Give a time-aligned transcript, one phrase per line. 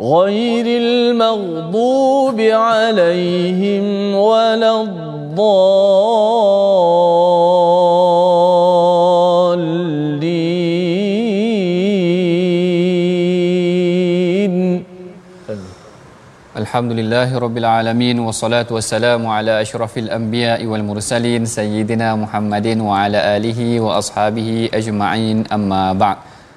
[0.00, 5.16] غير المغضوب عليهم ولا الضالين.
[16.56, 24.68] الحمد لله رب العالمين والصلاة والسلام على أشرف الأنبياء والمرسلين سيدنا محمد وعلى آله وأصحابه
[24.74, 25.44] أجمعين.
[25.52, 26.16] أما بعد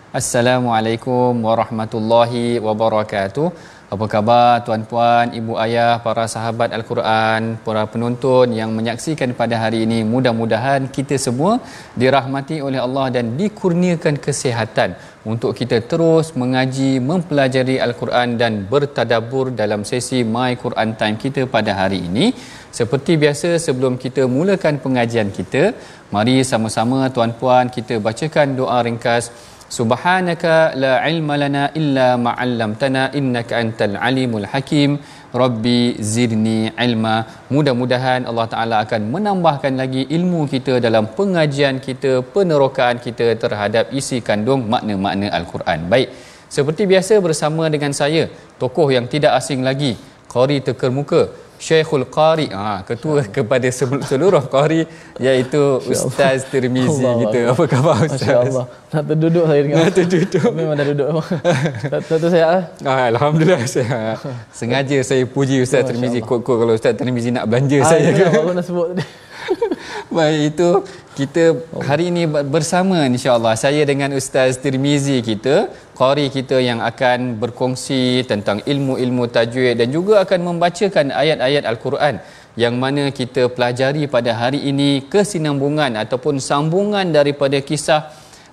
[0.09, 3.53] Assalamualaikum warahmatullahi wabarakatuh
[3.93, 9.99] apa khabar tuan-puan, ibu ayah, para sahabat Al-Quran, para penonton yang menyaksikan pada hari ini.
[10.13, 11.61] Mudah-mudahan kita semua
[12.01, 14.97] dirahmati oleh Allah dan dikurniakan kesihatan
[15.31, 21.73] untuk kita terus mengaji, mempelajari Al-Quran dan bertadabur dalam sesi My Quran Time kita pada
[21.81, 22.33] hari ini.
[22.79, 25.73] Seperti biasa sebelum kita mulakan pengajian kita,
[26.13, 29.33] mari sama-sama tuan-puan kita bacakan doa ringkas
[29.77, 34.97] Subhanaka la ilma lana illa ma 'allamtana innaka antal alimul hakim.
[35.41, 35.79] Rabbi
[36.13, 37.15] zidni ilma.
[37.53, 44.19] Mudah-mudahan Allah Taala akan menambahkan lagi ilmu kita dalam pengajian kita, penerokaan kita terhadap isi
[44.29, 45.85] kandung makna-makna Al-Quran.
[45.93, 46.09] Baik.
[46.55, 48.23] Seperti biasa bersama dengan saya,
[48.61, 49.93] tokoh yang tidak asing lagi,
[50.33, 51.21] Qari Tekermuka,
[51.59, 53.67] Syekhul Qari ha, ketua kepada
[54.09, 54.87] seluruh qari
[55.19, 55.59] iaitu
[55.91, 57.51] Ustaz Tirmizi kita.
[57.51, 58.23] Apa khabar Ustaz?
[58.23, 58.65] Masya-Allah.
[58.89, 59.77] Nak terduduk saya dengar.
[59.83, 60.49] Nak terduduk.
[60.55, 61.07] Memang dah duduk.
[62.07, 62.63] Tentu saya ah.
[62.87, 64.15] Ah, Alhamdulillah saya
[64.55, 68.23] sengaja saya puji Ustaz Tirmizi kod-kod kalau Ustaz Tirmizi nak belanja Ah, saya ke.
[68.31, 69.03] baru nak sebut tadi.
[70.15, 70.69] Baik itu
[71.17, 71.43] kita
[71.89, 72.23] hari ini
[72.55, 73.53] bersama insya-Allah.
[73.63, 75.55] Saya dengan Ustaz Tirmizi kita,
[75.99, 82.15] qari kita yang akan berkongsi tentang ilmu-ilmu tajwid dan juga akan membacakan ayat-ayat Al-Quran
[82.63, 88.01] yang mana kita pelajari pada hari ini kesinambungan ataupun sambungan daripada kisah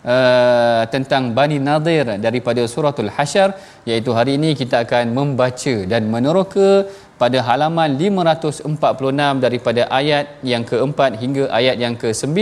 [0.06, 3.58] Uh, tentang Bani Nadir daripada suratul Hasyar.
[3.82, 6.86] Iaitu hari ini kita akan membaca dan meneroka
[7.20, 12.36] pada halaman 546 daripada ayat yang keempat hingga ayat yang ke-9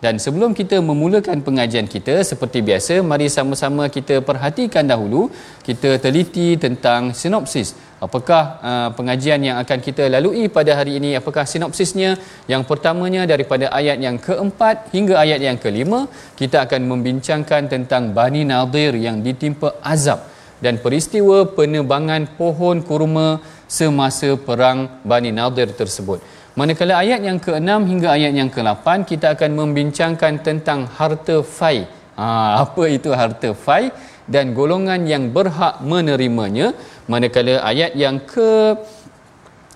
[0.00, 5.28] dan sebelum kita memulakan pengajian kita seperti biasa mari sama-sama kita perhatikan dahulu
[5.68, 7.76] kita teliti tentang sinopsis.
[8.00, 11.10] Apakah uh, pengajian yang akan kita lalui pada hari ini?
[11.20, 12.16] Apakah sinopsisnya?
[12.48, 16.08] Yang pertamanya daripada ayat yang keempat hingga ayat yang kelima
[16.40, 20.32] kita akan membincangkan tentang Bani Nadir yang ditimpa azab
[20.64, 23.28] dan peristiwa penebangan pohon kurma
[23.76, 24.78] semasa perang
[25.10, 26.18] Bani Nadir tersebut.
[26.58, 31.86] Manakala ayat yang ke-6 hingga ayat yang ke-8 kita akan membincangkan tentang harta fai.
[32.18, 32.26] Ha,
[32.66, 33.94] apa itu harta fai
[34.26, 36.74] dan golongan yang berhak menerimanya.
[37.06, 38.50] Manakala ayat yang ke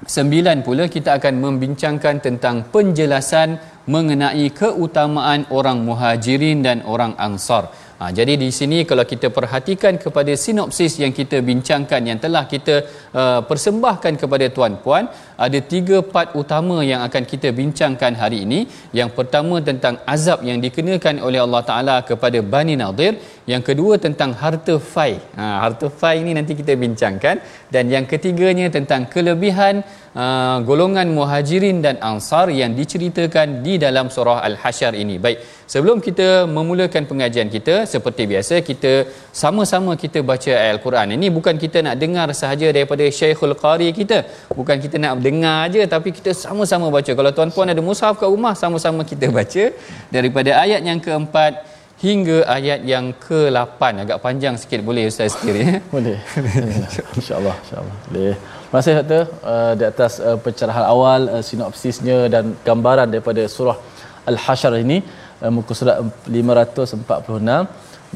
[0.05, 3.57] Sembilan pula kita akan membincangkan tentang penjelasan
[3.89, 7.73] mengenai keutamaan orang muhajirin dan orang ansar.
[7.95, 12.83] Ha, jadi di sini kalau kita perhatikan kepada sinopsis yang kita bincangkan yang telah kita
[13.15, 18.61] uh, persembahkan kepada tuan-puan, ada tiga part utama yang akan kita bincangkan hari ini.
[18.99, 23.15] Yang pertama tentang azab yang dikenakan oleh Allah Taala kepada Bani Nadir,
[23.53, 25.13] yang kedua tentang harta fai.
[25.39, 27.37] Ha, harta fai ini nanti kita bincangkan
[27.75, 29.85] dan yang ketiganya tentang kelebihan
[30.23, 35.17] uh, golongan muhajirin dan ansar yang diceritakan di dalam surah Al-Hasyr ini.
[35.25, 35.39] Baik,
[35.73, 38.93] sebelum kita memulakan pengajian kita seperti biasa kita
[39.43, 41.19] sama-sama kita baca Al-Quran.
[41.19, 44.19] Ini bukan kita nak dengar sahaja daripada Syekhul Qari kita.
[44.59, 47.11] Bukan kita nak dengar aja tapi kita sama-sama baca.
[47.19, 49.65] Kalau tuan-puan ada mushaf kat rumah sama-sama kita baca
[50.17, 51.53] daripada ayat yang keempat
[52.05, 55.69] hingga ayat yang ke-8 agak panjang sikit boleh Ustaz setir ya.
[55.95, 56.19] Boleh.
[57.19, 57.57] InsyaAllah.
[57.63, 57.97] InsyaAllah.
[58.09, 58.35] Boleh.
[58.37, 63.79] Terima kasih uh, di atas uh, pencerahan awal, uh, sinopsisnya dan gambaran daripada surah
[64.31, 64.99] Al-Hasyr ini,
[65.45, 66.99] uh, muka surat 546.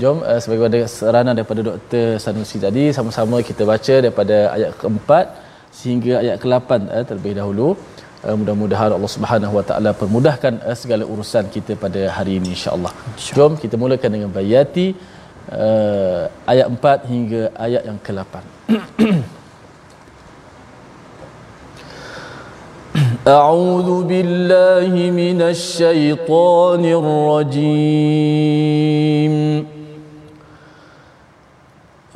[0.03, 2.07] Jom uh, sebagaimana saranan daripada Dr.
[2.25, 5.48] Sanusi tadi, sama-sama kita baca daripada ayat keempat
[5.80, 7.68] sehingga ayat ke-8 uh, terlebih dahulu
[8.25, 12.92] uh, mudah-mudahan Allah Subhanahu Wa Taala permudahkan uh, segala urusan kita pada hari ini insya-Allah.
[13.28, 14.88] Jom kita mulakan dengan bayati
[15.52, 16.24] uh,
[16.54, 18.34] ayat 4 hingga ayat yang ke-8.
[23.28, 24.92] أعوذ بالله
[25.22, 28.54] من الشيطان الرجيم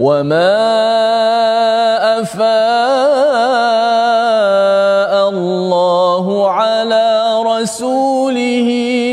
[0.00, 0.56] وما
[2.20, 2.48] أفاء
[5.28, 8.68] الله على رسوله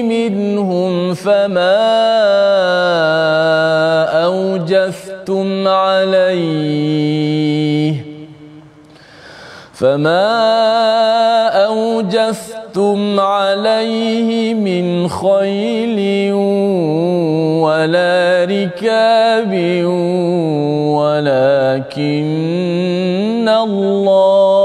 [0.08, 1.88] منهم فما
[4.26, 6.88] أوجفتم عليه
[9.74, 10.28] فما
[11.66, 16.00] أوجفتم عليه من خيل
[17.64, 19.54] ولا ركاب
[20.98, 22.28] ولكن
[23.64, 24.58] الله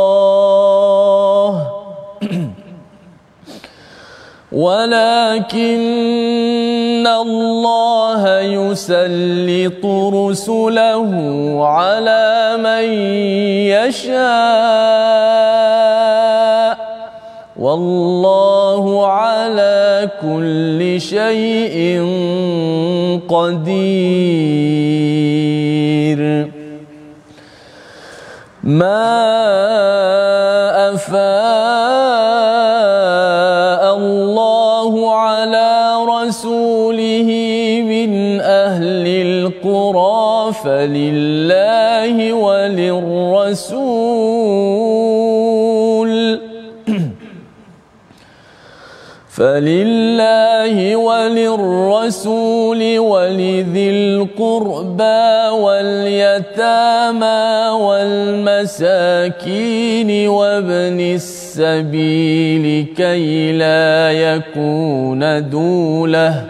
[4.53, 5.83] ولكن
[7.07, 9.85] الله يسلط
[10.15, 11.11] رسله
[11.67, 12.85] على من
[13.73, 15.52] يشاء.
[17.63, 22.03] والله على كل شيء
[23.31, 24.11] قدير.
[28.63, 29.15] ما
[30.95, 31.23] أفاء
[33.97, 37.29] الله على رسوله
[37.87, 44.03] من أهل القرى فلله وللرسول.
[49.43, 57.43] فلله وللرسول ولذي القربى واليتامى
[58.71, 66.45] والمساكين وابن السبيل كي لا يكون دوله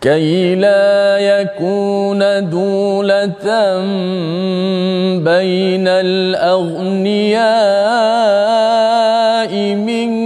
[0.00, 3.46] كي لا يكون دولة
[5.24, 7.46] بين الأغنياء
[9.74, 10.25] منكم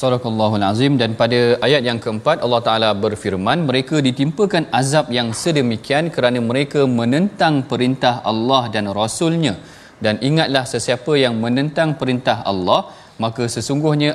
[0.00, 0.92] Sadaqallahul Azim.
[1.00, 6.82] Dan pada ayat yang keempat Allah Taala berfirman mereka ditimpakan azab yang sedemikian kerana mereka
[7.00, 9.54] menentang perintah Allah dan Rasulnya.
[10.04, 12.80] Dan ingatlah sesiapa yang menentang perintah Allah
[13.24, 14.10] maka sesungguhnya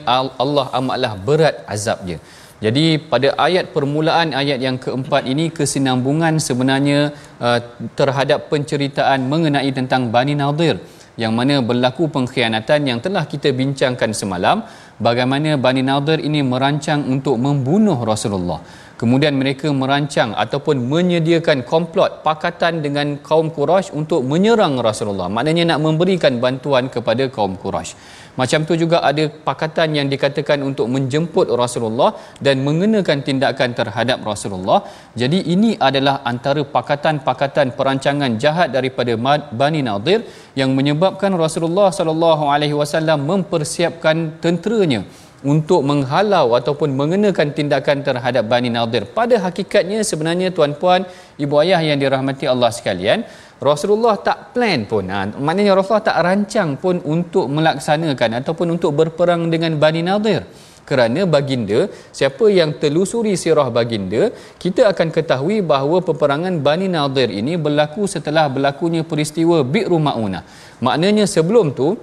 [0.45, 2.17] Allah amatlah berat azabnya.
[2.65, 6.99] Jadi pada ayat permulaan ayat yang keempat ini kesinambungan sebenarnya
[7.41, 7.59] uh,
[7.99, 10.77] terhadap penceritaan mengenai tentang Bani Nadir
[11.21, 14.57] yang mana berlaku pengkhianatan yang telah kita bincangkan semalam
[15.01, 18.61] bagaimana Bani Nadir ini merancang untuk membunuh Rasulullah?
[19.01, 25.25] Kemudian mereka merancang ataupun menyediakan komplot pakatan dengan kaum Quraisy untuk menyerang Rasulullah.
[25.25, 27.97] Maknanya nak memberikan bantuan kepada kaum Quraisy
[28.39, 32.11] macam tu juga ada pakatan yang dikatakan untuk menjemput Rasulullah
[32.45, 34.79] dan mengenakan tindakan terhadap Rasulullah.
[35.21, 39.15] Jadi ini adalah antara pakatan-pakatan perancangan jahat daripada
[39.61, 40.23] Bani Nadir
[40.55, 45.03] yang menyebabkan Rasulullah sallallahu alaihi wasallam mempersiapkan tenteranya
[45.41, 49.09] untuk menghalau ataupun mengenakan tindakan terhadap Bani Nadir.
[49.09, 51.01] Pada hakikatnya sebenarnya tuan-puan,
[51.43, 53.25] ibu ayah yang dirahmati Allah sekalian,
[53.61, 55.05] Rasulullah tak plan pun.
[55.05, 60.41] Ha, maknanya Rasulullah tak rancang pun untuk melaksanakan ataupun untuk berperang dengan Bani Nadir.
[60.81, 67.53] Kerana baginda, siapa yang telusuri sirah baginda, kita akan ketahui bahawa peperangan Bani Nadir ini
[67.55, 70.41] berlaku setelah berlakunya peristiwa Bi'ru Ma'unah.
[70.81, 71.95] Maknanya sebelum tu,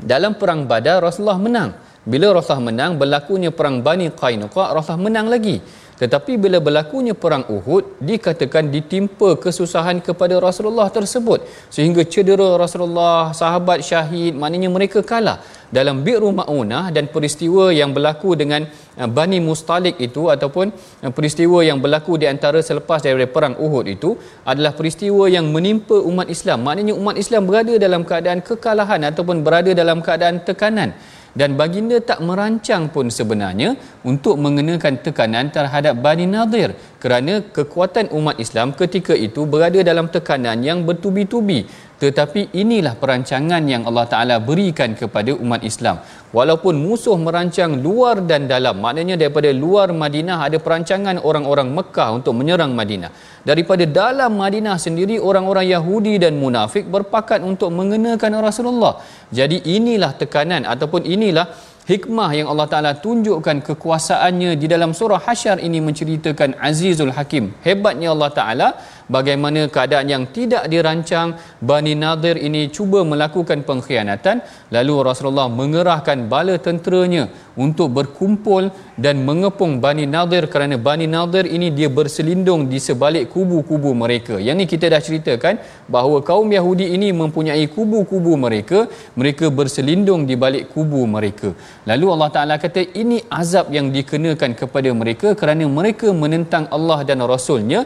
[0.00, 1.70] dalam perang badar Rasulullah menang.
[2.08, 5.60] Bila Rasulullah menang, berlakunya perang Bani Qainuqa, Rasulullah menang lagi.
[6.00, 11.44] Tetapi bila berlakunya perang Uhud, dikatakan ditimpa kesusahan kepada Rasulullah tersebut.
[11.68, 15.38] Sehingga cedera Rasulullah, sahabat syahid, maknanya mereka kalah.
[15.68, 18.64] Dalam Bi'ru Ma'unah dan peristiwa yang berlaku dengan
[18.98, 20.66] uh, Bani Mustalik itu ataupun
[21.04, 24.10] uh, peristiwa yang berlaku di antara selepas daripada perang Uhud itu
[24.42, 26.66] adalah peristiwa yang menimpa umat Islam.
[26.66, 30.90] Maknanya umat Islam berada dalam keadaan kekalahan ataupun berada dalam keadaan tekanan
[31.34, 38.36] dan baginda tak merancang pun sebenarnya untuk mengenakan tekanan terhadap Bani Nadir kerana kekuatan umat
[38.44, 41.64] Islam ketika itu berada dalam tekanan yang bertubi-tubi.
[42.00, 46.00] Tetapi inilah perancangan yang Allah Taala berikan kepada umat Islam.
[46.32, 52.32] Walaupun musuh merancang luar dan dalam maknanya daripada luar Madinah ada perancangan orang-orang Mekah untuk
[52.40, 53.12] menyerang Madinah.
[53.44, 59.04] Daripada dalam Madinah sendiri orang-orang Yahudi dan munafik berpakat untuk mengenakan Rasulullah.
[59.28, 61.52] Jadi inilah tekanan ataupun inilah
[61.90, 67.44] hikmah yang Allah Taala tunjukkan kekuasaannya di dalam surah Hasyar ini menceritakan Azizul Hakim.
[67.66, 68.68] Hebatnya Allah Taala
[69.16, 71.28] bagaimana keadaan yang tidak dirancang
[71.70, 74.36] Bani Nadir ini cuba melakukan pengkhianatan
[74.76, 77.24] lalu Rasulullah mengerahkan bala tenteranya
[77.64, 78.64] untuk berkumpul
[79.04, 84.34] dan mengepung Bani Nadir kerana Bani Nadir ini dia berselindung di sebalik kubu-kubu mereka.
[84.46, 85.54] Yang ni kita dah ceritakan
[85.94, 88.78] bahawa kaum Yahudi ini mempunyai kubu-kubu mereka,
[89.20, 91.50] mereka berselindung di balik kubu mereka.
[91.90, 97.20] Lalu Allah Taala kata ini azab yang dikenakan kepada mereka kerana mereka menentang Allah dan
[97.34, 97.82] Rasulnya.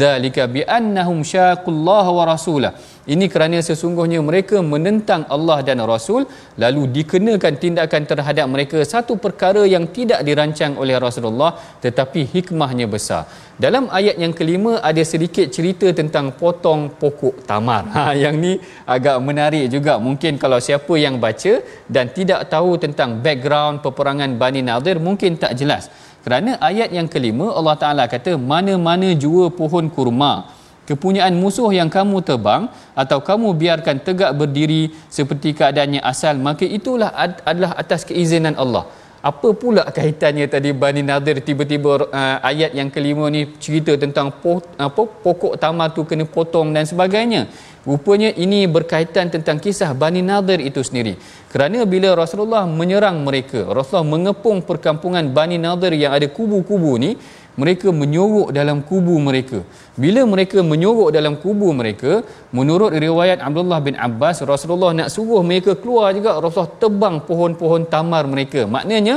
[0.00, 2.72] Zalika bi annahum syaqullaha wa rasulah
[3.08, 6.28] ini kerana sesungguhnya mereka menentang Allah dan Rasul
[6.60, 13.24] lalu dikenakan tindakan terhadap mereka satu perkara yang tidak dirancang oleh Rasulullah tetapi hikmahnya besar.
[13.56, 17.88] Dalam ayat yang kelima ada sedikit cerita tentang potong pokok tamar.
[17.96, 19.96] Ha yang ni agak menarik juga.
[19.96, 25.56] Mungkin kalau siapa yang baca dan tidak tahu tentang background peperangan Bani Nadir mungkin tak
[25.56, 25.88] jelas.
[26.20, 30.57] Kerana ayat yang kelima Allah Taala kata mana-mana jua pohon kurma
[30.88, 32.62] kepunyaan musuh yang kamu tebang
[33.02, 34.82] atau kamu biarkan tegak berdiri
[35.16, 38.88] seperti keadaannya asal maka itulah ad- adalah atas keizinan Allah.
[39.18, 44.62] Apa pula kaitannya tadi Bani Nadir tiba-tiba uh, ayat yang kelima ni cerita tentang po,
[44.78, 47.50] apa, pokok tamar tu kena potong dan sebagainya.
[47.82, 51.18] Rupanya ini berkaitan tentang kisah Bani Nadir itu sendiri.
[51.50, 57.18] Kerana bila Rasulullah menyerang mereka Rasulullah mengepung perkampungan Bani Nadir yang ada kubu-kubu ni
[57.60, 59.58] mereka menyorok dalam kubu mereka.
[60.02, 62.12] Bila mereka menyorok dalam kubu mereka,
[62.58, 68.24] menurut riwayat Abdullah bin Abbas, Rasulullah nak suruh mereka keluar juga, Rasulullah tebang pohon-pohon tamar
[68.34, 68.62] mereka.
[68.76, 69.16] Maknanya,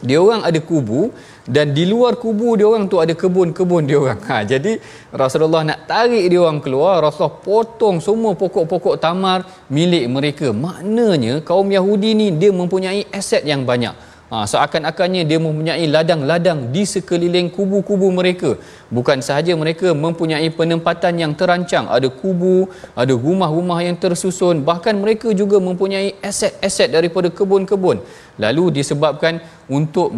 [0.00, 1.12] dia orang ada kubu
[1.44, 4.20] dan di luar kubu dia orang tu ada kebun-kebun dia orang.
[4.28, 4.72] Ha, jadi
[5.12, 10.46] Rasulullah nak tarik dia orang keluar, Rasulullah potong semua pokok-pokok tamar milik mereka.
[10.66, 13.92] Maknanya kaum Yahudi ni dia mempunyai aset yang banyak.
[14.30, 18.54] Ha, seakan-akannya dia mempunyai ladang-ladang di sekeliling kubu-kubu mereka.
[18.96, 21.86] Bukan sahaja mereka mempunyai penempatan yang terancang.
[21.96, 22.66] Ada kubu,
[23.02, 24.66] ada rumah-rumah yang tersusun.
[24.66, 28.02] Bahkan mereka juga mempunyai aset-aset daripada kebun-kebun.
[28.44, 29.38] Lalu disebabkan
[29.70, 30.10] untuk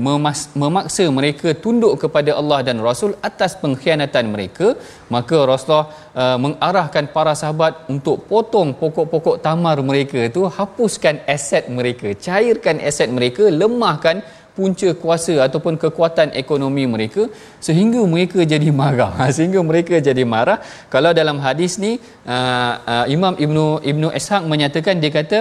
[0.62, 4.66] memaksa mereka tunduk kepada Allah dan Rasul atas pengkhianatan mereka,
[5.12, 12.14] maka Rasulullah uh, mengarahkan para sahabat untuk potong pokok-pokok tamar mereka itu, hapuskan aset mereka,
[12.26, 14.24] cairkan aset mereka, lemahkan
[14.56, 17.22] punca kuasa ataupun kekuatan ekonomi mereka
[17.66, 19.12] sehingga mereka jadi marah.
[19.36, 20.58] Sehingga mereka jadi marah.
[20.92, 21.92] Kalau dalam hadis ni
[22.34, 25.38] uh, uh, Imam Ibnu Ibnu Ishaq menyatakan dia kata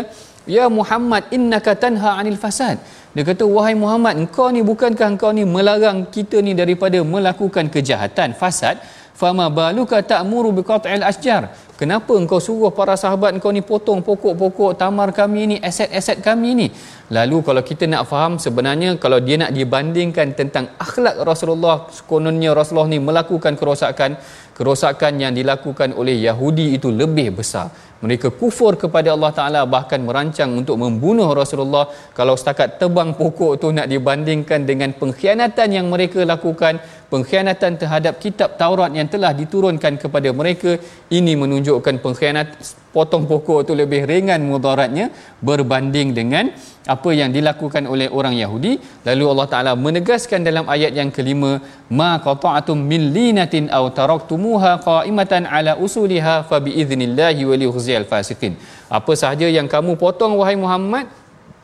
[0.55, 2.77] ya Muhammad innaka tanha anil fasad.
[3.15, 8.31] Dia kata wahai Muhammad engkau ni bukankah engkau ni melarang kita ni daripada melakukan kejahatan
[8.41, 8.79] fasad
[9.13, 11.51] fama baluka ta'muru biqat'il asjar.
[11.81, 16.67] Kenapa engkau suruh para sahabat engkau ni potong pokok-pokok tamar kami ni aset-aset kami ni?
[17.09, 22.91] Lalu kalau kita nak faham sebenarnya kalau dia nak dibandingkan tentang akhlak Rasulullah kononnya Rasulullah
[22.93, 24.13] ni melakukan kerosakan
[24.53, 27.73] kerosakan yang dilakukan oleh Yahudi itu lebih besar.
[28.01, 31.85] Mereka kufur kepada Allah Taala bahkan merancang untuk membunuh Rasulullah.
[32.17, 38.55] Kalau setakat tebang pokok tu nak dibandingkan dengan pengkhianatan yang mereka lakukan pengkhianatan terhadap kitab
[38.61, 40.79] Taurat yang telah diturunkan kepada mereka.
[41.17, 42.47] Ini menunjukkan pengkhianat
[42.95, 45.11] potong pokok itu lebih ringan mudaratnya
[45.43, 46.45] berbanding dengan
[46.87, 48.73] apa yang dilakukan oleh orang Yahudi.
[49.07, 51.59] Lalu Allah Taala menegaskan dalam ayat yang kelima
[51.91, 58.55] ma qata'tum min linatin aw taraktumuha qa'imatan ala usuliha fa bi idznillah wa liyukhziyal fasiqin.
[58.87, 61.05] Apa sahaja yang kamu potong wahai Muhammad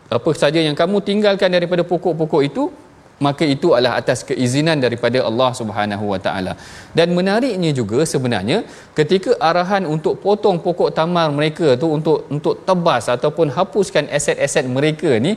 [0.07, 2.63] apa sahaja yang kamu tinggalkan daripada pokok-pokok itu
[3.25, 6.53] maka itu adalah atas keizinan daripada Allah Subhanahu Wa Taala.
[6.97, 8.57] Dan menariknya juga sebenarnya
[8.97, 15.11] ketika arahan untuk potong pokok tamar mereka tu untuk untuk tebas ataupun hapuskan aset-aset mereka
[15.27, 15.33] ni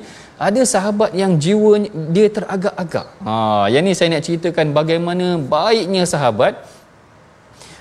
[0.49, 1.73] ada sahabat yang jiwa
[2.17, 3.07] dia teragak-agak.
[3.27, 3.35] Ha
[3.73, 6.55] yang ni saya nak ceritakan bagaimana baiknya sahabat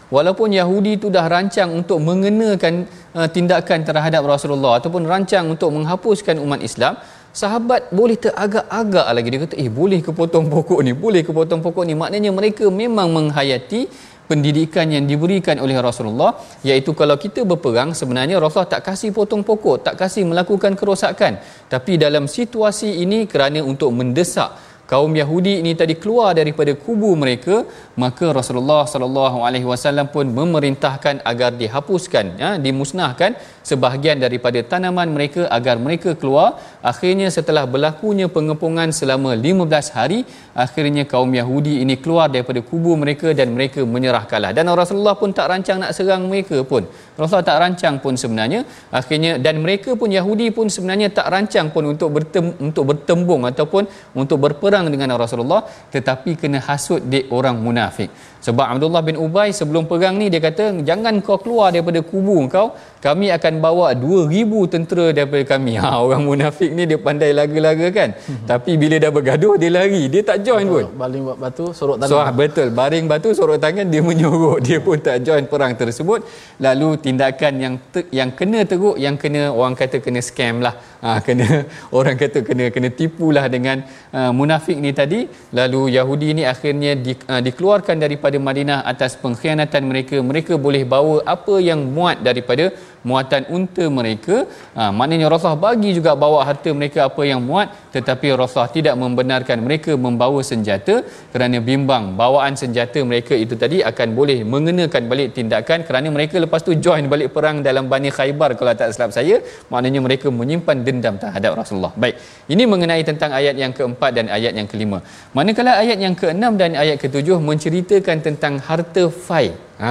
[0.09, 6.41] Walaupun Yahudi itu dah rancang untuk mengenakan uh, tindakan terhadap Rasulullah ataupun rancang untuk menghapuskan
[6.41, 6.97] umat Islam,
[7.41, 9.27] sahabat boleh teragak-agak lagi.
[9.33, 11.95] Dia kata eh boleh ke potong pokok ni boleh ke potong pokok ni.
[12.03, 13.81] Maknanya mereka memang menghayati
[14.29, 16.31] pendidikan yang diberikan oleh Rasulullah
[16.69, 21.35] iaitu kalau kita berperang sebenarnya Rasulullah tak kasih potong pokok tak kasih melakukan kerosakan.
[21.73, 24.51] Tapi dalam situasi ini kerana untuk mendesak
[24.91, 27.55] kaum Yahudi ini tadi keluar daripada kubu mereka
[28.03, 33.37] maka Rasulullah sallallahu alaihi wasallam pun memerintahkan agar dihapuskan ya dimusnahkan
[33.69, 36.47] sebahagian daripada tanaman mereka agar mereka keluar.
[36.91, 40.19] Akhirnya setelah berlakunya pengepungan selama 15 hari
[40.65, 44.51] akhirnya kaum Yahudi ini keluar daripada kubu mereka dan mereka menyerah kalah.
[44.57, 46.83] Dan Rasulullah pun tak rancang nak serang mereka pun.
[47.19, 48.61] Rasulullah tak rancang pun sebenarnya.
[48.99, 53.83] Akhirnya dan mereka pun Yahudi pun sebenarnya tak rancang pun untuk bertem, untuk bertembung ataupun
[54.21, 55.61] untuk berperang dengan Rasulullah.
[55.95, 58.09] Tetapi kena hasut di orang munafik.
[58.45, 62.67] Sebab Abdullah bin Ubay sebelum perang ni dia kata jangan kau keluar daripada kubu kau
[62.99, 65.79] kami akan bawa 2000 tentera daripada kami.
[65.79, 68.09] Ha orang munafik ni dia pandai laga-laga kan.
[68.11, 68.43] Hmm.
[68.43, 70.11] Tapi bila dah bergaduh dia lari.
[70.11, 70.85] Dia tak join pun.
[70.99, 72.11] Baling batu sorok tangan.
[72.11, 72.67] So, betul.
[72.75, 74.59] Baring batu sorok tangan dia menyorok.
[74.67, 76.27] Dia pun tak join perang tersebut.
[76.59, 80.75] Lalu tindakan yang te- yang kena teruk yang kena orang kata kena scam lah.
[80.99, 81.47] Ha, kena
[81.95, 83.79] orang kata kena kena tipulah dengan
[84.11, 85.23] uh, munafik ni tadi.
[85.55, 90.19] Lalu Yahudi ni akhirnya di, uh, dikeluarkan daripada Madinah atas pengkhianatan mereka.
[90.19, 92.75] Mereka boleh bawa apa yang muat daripada
[93.07, 94.35] muatan unta mereka.
[94.77, 99.57] Ha, maknanya Rasulullah bagi juga bawa harta mereka apa yang muat tetapi Rasulullah tidak membenarkan
[99.67, 100.95] mereka membawa senjata
[101.33, 106.61] kerana bimbang bawaan senjata mereka itu tadi akan boleh mengenakan balik tindakan kerana mereka lepas
[106.67, 109.37] tu join balik perang dalam Bani Khaybar kalau tak silap saya.
[109.71, 111.93] Maknanya mereka menyimpan dendam terhadap Rasulullah.
[112.03, 112.15] Baik
[112.53, 114.99] ini mengenai tentang ayat yang keempat dan ayat yang kelima.
[115.37, 119.47] Manakala ayat yang keenam dan ayat ketujuh menceritakan tentang harta fai.
[119.79, 119.89] Ha,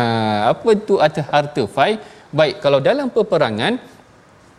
[0.52, 0.94] apa itu
[1.32, 1.92] harta fai
[2.28, 3.80] Baik, kalau dalam peperangan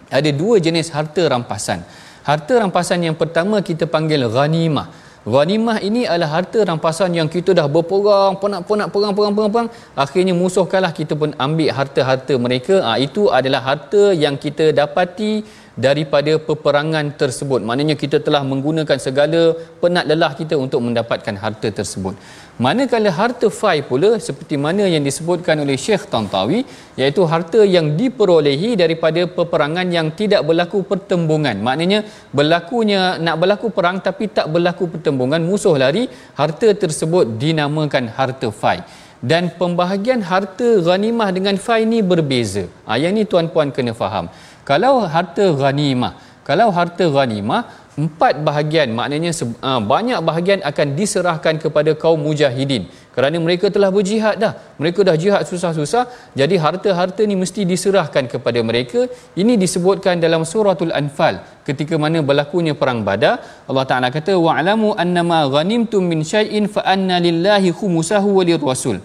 [0.09, 1.85] ada dua jenis harta rampasan.
[2.25, 4.89] Harta rampasan yang pertama kita panggil ghanimah.
[5.21, 9.69] Ghanimah ini adalah harta rampasan yang kita dah berperang, penak-penak perang, perang, perang, perang.
[9.93, 12.81] Akhirnya musuh kalah, kita pun ambil harta-harta mereka.
[12.81, 15.45] Ha, itu adalah harta yang kita dapati
[15.77, 17.61] daripada peperangan tersebut.
[17.61, 22.17] Maknanya kita telah menggunakan segala penat lelah kita untuk mendapatkan harta tersebut.
[22.59, 26.67] Manakala harta fai pula seperti mana yang disebutkan oleh Syekh Tantawi
[26.99, 31.55] iaitu harta yang diperolehi daripada peperangan yang tidak berlaku pertembungan.
[31.67, 31.99] Maknanya
[32.35, 38.83] berlakunya nak berlaku perang tapi tak berlaku pertembungan musuh lari, harta tersebut dinamakan harta fai.
[39.23, 42.67] Dan pembahagian harta ghanimah dengan fai ni berbeza.
[42.83, 44.27] Ha, yang ni tuan-puan kena faham.
[44.67, 46.11] Kalau harta ghanimah,
[46.43, 49.31] kalau harta ghanimah empat bahagian maknanya
[49.69, 52.83] uh, banyak bahagian akan diserahkan kepada kaum mujahidin.
[53.15, 54.53] Kerana mereka telah berjihad dah.
[54.81, 56.03] Mereka dah jihad susah-susah
[56.39, 59.01] jadi harta-harta ni mesti diserahkan kepada mereka.
[59.41, 63.35] Ini disebutkan dalam suratul anfal ketika mana berlakunya perang badar.
[63.69, 68.99] Allah Taala kata wa'lamu annama ghanimtum min syai'in fa anna lillahi khumsahu wa lirrasul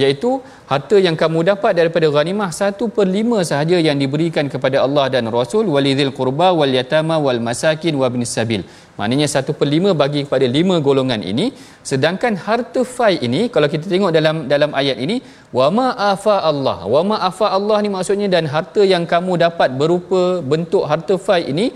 [0.00, 0.30] iaitu
[0.70, 5.26] harta yang kamu dapat daripada ghanimah satu per lima sahaja yang diberikan kepada Allah dan
[5.38, 8.64] Rasul walidhil qurba wal yatama wal masakin wa bin sabil.
[8.98, 11.46] Maknanya satu per lima bagi kepada lima golongan ini.
[11.90, 15.16] Sedangkan harta fai ini kalau kita tengok dalam dalam ayat ini
[15.58, 16.78] wa ma afa Allah.
[16.94, 21.42] Wa ma afa Allah ni maksudnya dan harta yang kamu dapat berupa bentuk harta fai
[21.52, 21.66] ini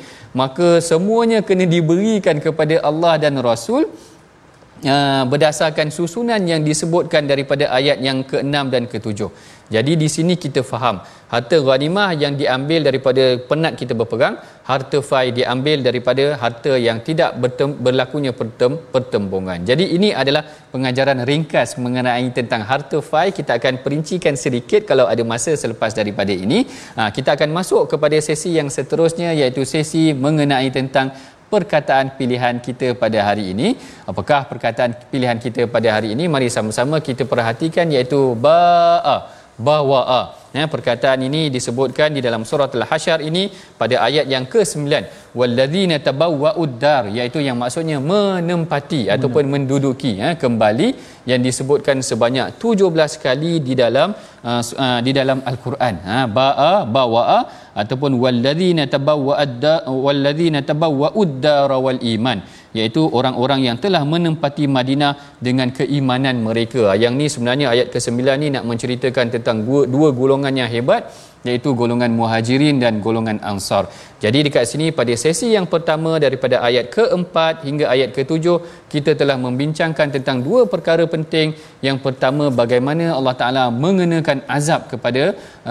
[0.41, 3.85] maka semuanya kena diberikan kepada Allah dan Rasul
[4.85, 9.21] uh, berdasarkan susunan yang disebutkan daripada ayat yang ke-6 dan ke-7.
[9.67, 15.35] Jadi di sini kita faham harta ghanimah yang diambil daripada penat kita berperang, harta fai
[15.39, 19.59] diambil daripada harta yang tidak bertem, berlakunya pertem, pertembungan.
[19.71, 23.35] Jadi ini adalah pengajaran ringkas mengenai tentang harta fai.
[23.39, 26.63] Kita akan perincikan sedikit kalau ada masa selepas daripada ini.
[26.95, 31.11] Ha, kita akan masuk kepada sesi yang seterusnya iaitu sesi mengenai tentang
[31.55, 33.69] perkataan pilihan kita pada hari ini.
[34.11, 36.27] Apakah perkataan pilihan kita pada hari ini?
[36.35, 39.17] Mari sama-sama kita perhatikan iaitu ba'a,
[39.69, 40.23] bawa'a.
[40.57, 44.89] Ya, perkataan ini disebutkan di dalam surah Al-Hasyr ini pada ayat yang ke-9.
[45.37, 49.15] Walladzina tabawwa'ud dar iaitu yang maksudnya menempati hmm.
[49.15, 50.89] ataupun menduduki ya, kembali
[51.29, 55.95] yang disebutkan sebanyak 17 kali di dalam uh, uh, di dalam Al-Quran.
[56.09, 57.41] Ha, ba'a, bawa'a
[57.81, 59.65] ataupun walladzina tabawwa'ad
[60.07, 62.41] walladzina tabawwa'ud dar wal iman
[62.77, 66.93] iaitu orang-orang yang telah menempati Madinah dengan keimanan mereka.
[66.93, 71.09] Yang ni sebenarnya ayat ke-9 ni nak menceritakan tentang dua, dua golongan yang hebat
[71.49, 73.89] iaitu golongan muhajirin dan golongan ansar.
[74.25, 78.59] Jadi dekat sini pada sesi yang pertama daripada ayat keempat hingga ayat ketujuh
[78.93, 81.53] kita telah membincangkan tentang dua perkara penting.
[81.87, 85.23] Yang pertama bagaimana Allah Taala mengenakan azab kepada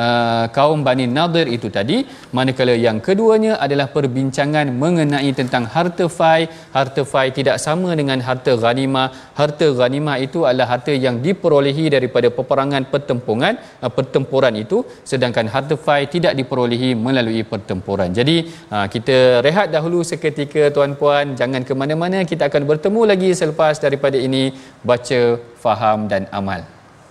[0.02, 1.98] uh, kaum Bani Nadir itu tadi.
[2.38, 6.46] Manakala yang keduanya adalah perbincangan mengenai tentang harta fai.
[6.78, 9.08] Harta fai tidak sama dengan harta ghanimah.
[9.40, 15.78] Harta ghanimah itu adalah harta yang diperolehi daripada peperangan pertempuran uh, pertempuran itu sedangkan harta
[15.88, 18.14] fai tidak diperolehi melalui pertempuran.
[18.20, 18.35] Jadi
[18.72, 19.18] ha, kita
[19.48, 24.44] rehat dahulu seketika tuan-puan jangan ke mana-mana kita akan bertemu lagi selepas daripada ini
[24.92, 25.22] baca
[25.66, 26.64] faham dan amal.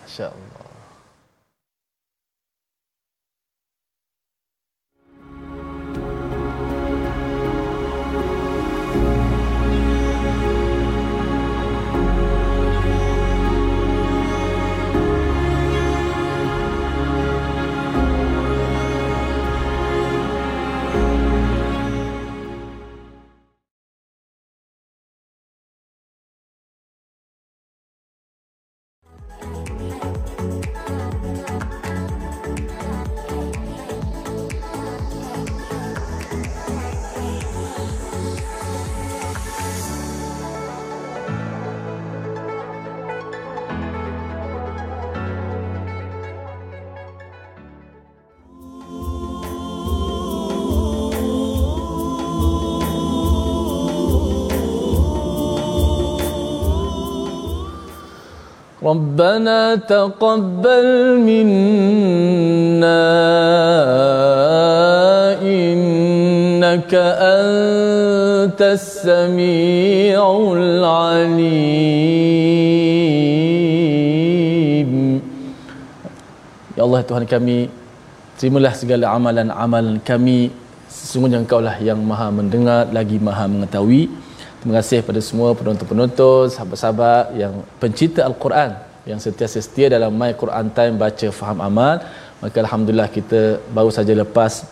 [0.05, 0.44] Masya-Allah.
[58.84, 63.04] ربنا تقبل منا
[65.44, 66.94] إنك
[67.36, 70.24] أنت السميع
[70.56, 71.70] العليم
[76.80, 77.68] Ya Allah Tuhan kami
[78.40, 80.48] Terimalah segala amalan-amalan kami
[80.88, 84.08] Sesungguhnya Engkau lah yang maha mendengar Lagi maha mengetahui
[84.65, 88.71] Terima kasih kepada semua penonton-penonton, sahabat-sahabat yang pencinta Al-Quran
[89.11, 92.01] yang sentiasa setia dalam My Quran Time baca faham amal.
[92.41, 94.65] Maka alhamdulillah kita baru saja lepas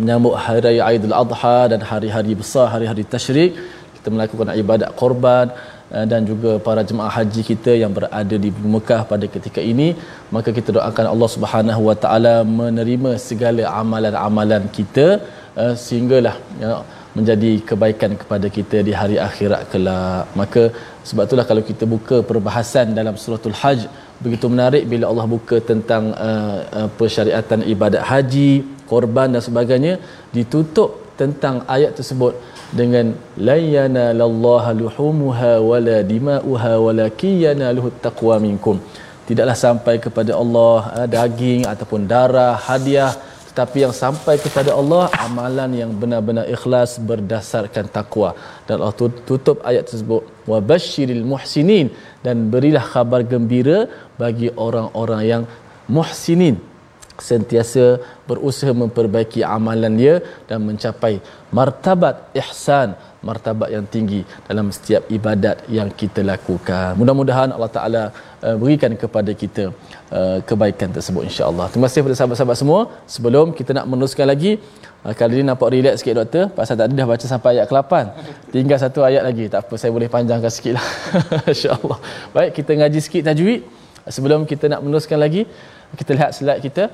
[0.00, 3.52] menyambut hari raya Aidil Adha dan hari-hari besar, hari-hari tasyrik.
[4.00, 5.52] Kita melakukan ibadat korban
[5.92, 9.92] eh, dan juga para jemaah haji kita yang berada di Mekah pada ketika ini
[10.32, 15.20] maka kita doakan Allah Subhanahu Wa Taala menerima segala amalan-amalan kita
[15.52, 16.80] eh, sehinggalah ya
[17.16, 20.24] menjadi kebaikan kepada kita di hari akhirat kelak.
[20.40, 20.62] Maka
[21.08, 23.80] sebab itulah kalau kita buka perbahasan dalam suratul hajj
[24.24, 28.52] begitu menarik bila Allah buka tentang uh, uh, persyariatan ibadat haji,
[28.92, 29.94] korban dan sebagainya
[30.36, 30.90] ditutup
[31.20, 32.34] tentang ayat tersebut
[32.80, 33.06] dengan
[33.48, 38.78] layyana lallahu luhumuha wala dima'uha walakin yanaluhu taqwa minkum.
[39.28, 43.12] Tidaklah sampai kepada Allah uh, daging ataupun darah hadiah
[43.56, 48.30] tapi yang sampai kepada Allah amalan yang benar-benar ikhlas berdasarkan takwa
[48.68, 48.96] dan Allah
[49.28, 50.22] tutup ayat tersebut.
[50.50, 51.88] Wa basyiril muhsinin.
[52.24, 53.86] Dan berilah khabar gembira
[54.18, 55.42] bagi orang-orang yang
[55.86, 56.56] muhsinin.
[57.18, 57.98] Sentiasa
[58.30, 60.14] berusaha memperbaiki amalan dia
[60.46, 61.18] dan mencapai
[61.50, 62.94] martabat ihsan
[63.26, 66.94] martabat yang tinggi dalam setiap ibadat yang kita lakukan.
[67.00, 68.02] Mudah-mudahan Allah Taala
[68.46, 69.64] eh, berikan kepada kita
[70.18, 71.66] eh, kebaikan tersebut insya-Allah.
[71.72, 72.80] Terima kasih kepada sahabat-sahabat semua.
[73.14, 74.52] Sebelum kita nak meneruskan lagi,
[75.06, 77.92] eh, kali ini nampak relax sikit doktor pasal tadi dah baca sampai ayat ke-8.
[78.54, 79.44] Tinggal satu ayat lagi.
[79.50, 80.86] Tak apa, saya boleh panjangkan sikitlah.
[81.54, 81.98] Insya-Allah.
[82.36, 83.62] Baik, kita ngaji sikit tajwid.
[84.08, 85.42] Sebelum kita nak meneruskan lagi,
[86.00, 86.84] kita lihat slide kita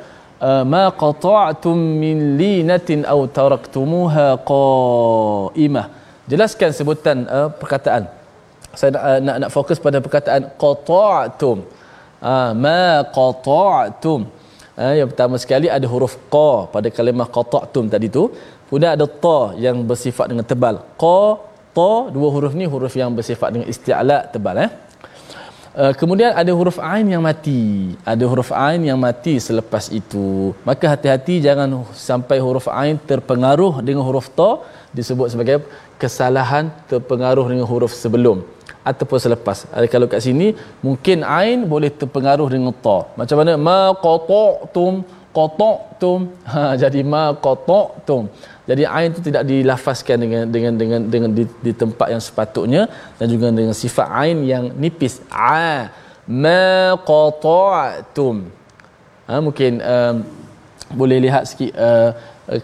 [0.67, 8.05] ma qata'tum min linatin aw taraktumuha qa'imah jelaskan sebutan uh, perkataan.
[8.79, 11.59] Saya nak, uh, nak nak fokus pada perkataan qata'tum.
[12.19, 14.21] Uh, ma qata'tum.
[14.75, 18.25] Uh, yang pertama sekali ada huruf qa pada kalimah qata'tum tadi tu.
[18.67, 20.77] Kemudian ada ta yang bersifat dengan tebal.
[21.03, 21.21] Qa
[21.77, 24.71] ta dua huruf ni huruf yang bersifat dengan isti'la tebal eh
[25.75, 27.63] Uh, kemudian ada huruf ain yang mati.
[28.13, 30.55] Ada huruf ain yang mati selepas itu.
[30.69, 34.51] Maka hati-hati jangan sampai huruf ain terpengaruh dengan huruf ta
[34.95, 35.57] disebut sebagai
[36.03, 38.47] kesalahan terpengaruh dengan huruf sebelum
[38.87, 39.67] ataupun selepas.
[39.91, 40.55] Kalau kat sini
[40.87, 42.99] mungkin ain boleh terpengaruh dengan ta.
[43.19, 45.03] Macam mana ma qata'tum
[45.39, 46.19] qata'tum
[46.53, 48.31] ha jadi ma qata'tum.
[48.65, 52.83] Jadi ain itu tidak dilafazkan dengan dengan dengan dengan di, di tempat yang sepatutnya
[53.21, 55.21] dan juga dengan sifat ain yang nipis.
[55.29, 55.93] A
[56.25, 58.37] ma qata'tum.
[59.29, 60.15] Ha mungkin um,
[60.97, 62.11] boleh lihat sikit uh,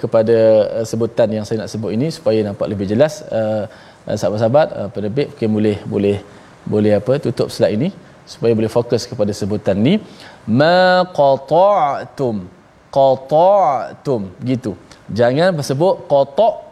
[0.00, 0.36] kepada
[0.80, 3.68] uh, sebutan yang saya nak sebut ini supaya nampak lebih jelas uh,
[4.08, 5.36] sahabat-sahabat uh, penerbit.
[5.36, 6.16] Mungkin boleh boleh
[6.64, 7.88] boleh apa tutup slide ini
[8.24, 10.00] supaya boleh fokus kepada sebutan ni.
[10.48, 12.48] Ma qata'tum.
[12.88, 14.22] Qata'tum.
[14.40, 14.72] Gitu
[15.18, 16.70] jangan bersebut qata'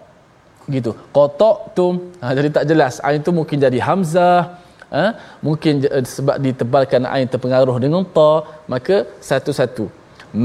[0.76, 0.92] gitu.
[1.16, 2.94] Qata'tum ha, jadi tak jelas.
[3.06, 4.60] Ain tu mungkin jadi hamzah
[4.92, 5.04] ha?
[5.46, 8.32] mungkin uh, sebab ditebalkan ain terpengaruh dengan ta
[8.72, 8.96] maka
[9.28, 9.86] satu-satu.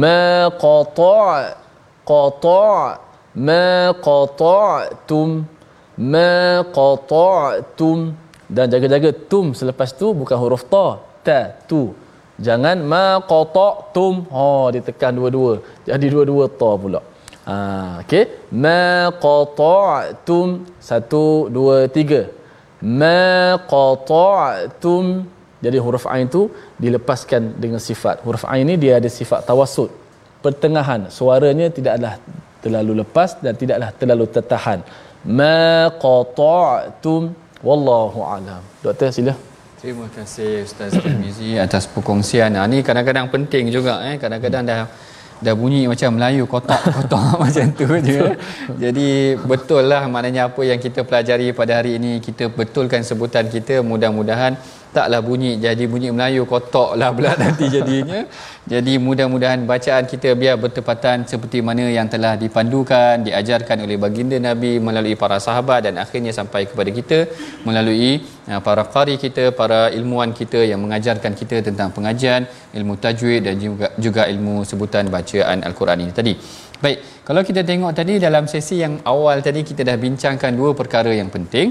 [0.02, 1.60] Ma qata'
[2.12, 2.84] qata'
[3.48, 3.66] ma
[4.08, 5.30] qata'tum
[6.14, 6.32] ma
[6.78, 7.98] qata'tum
[8.56, 10.88] dan jaga-jaga tum selepas tu bukan huruf ta
[11.28, 11.40] ta
[11.72, 11.82] tu.
[12.46, 15.54] Jangan ma qata'tum ha ditekan dua-dua.
[15.90, 17.02] Jadi dua-dua ta pula
[17.48, 17.58] ha
[18.04, 18.24] okey.
[18.66, 18.84] Ma
[19.26, 20.48] qata'tum
[20.90, 21.26] satu
[21.58, 22.22] dua tiga.
[23.02, 23.24] Ma
[23.74, 25.06] qata'tum
[25.66, 26.42] jadi huruf ain tu
[26.84, 28.16] dilepaskan dengan sifat.
[28.26, 29.92] Huruf ain ni dia ada sifat tawassut
[30.44, 32.14] pertengahan suaranya tidaklah
[32.64, 34.80] terlalu lepas dan tidaklah terlalu tertahan.
[35.40, 37.32] Ma qata'tum
[37.68, 38.62] wallahu alam.
[38.84, 39.34] Doktor sila.
[39.84, 42.56] Terima kasih ustaz Tirmizi atas perkongsian.
[42.56, 44.16] Ini ah, kadang-kadang penting juga eh.
[44.24, 44.80] Kadang-kadang dah
[45.44, 48.34] dah bunyi macam Melayu kotak-kotak macam tu je.
[48.80, 53.84] Jadi betul lah maknanya apa yang kita pelajari pada hari ini kita betulkan sebutan kita
[53.84, 54.56] mudah-mudahan
[54.96, 58.22] taklah bunyi jadi bunyi Melayu kotak lah pula nanti jadinya.
[58.64, 64.80] Jadi mudah-mudahan bacaan kita biar bertepatan seperti mana yang telah dipandukan diajarkan oleh baginda Nabi
[64.88, 67.20] melalui para sahabat dan akhirnya sampai kepada kita
[67.68, 73.42] melalui uh, para qari kita para ilmuwan kita yang mengajarkan kita tentang pengajian ilmu tajwid
[73.48, 76.34] dan juga juga ilmu sebutan bacaan al-Quran ini tadi.
[76.84, 81.12] Baik kalau kita tengok tadi dalam sesi yang awal tadi kita dah bincangkan dua perkara
[81.12, 81.68] yang penting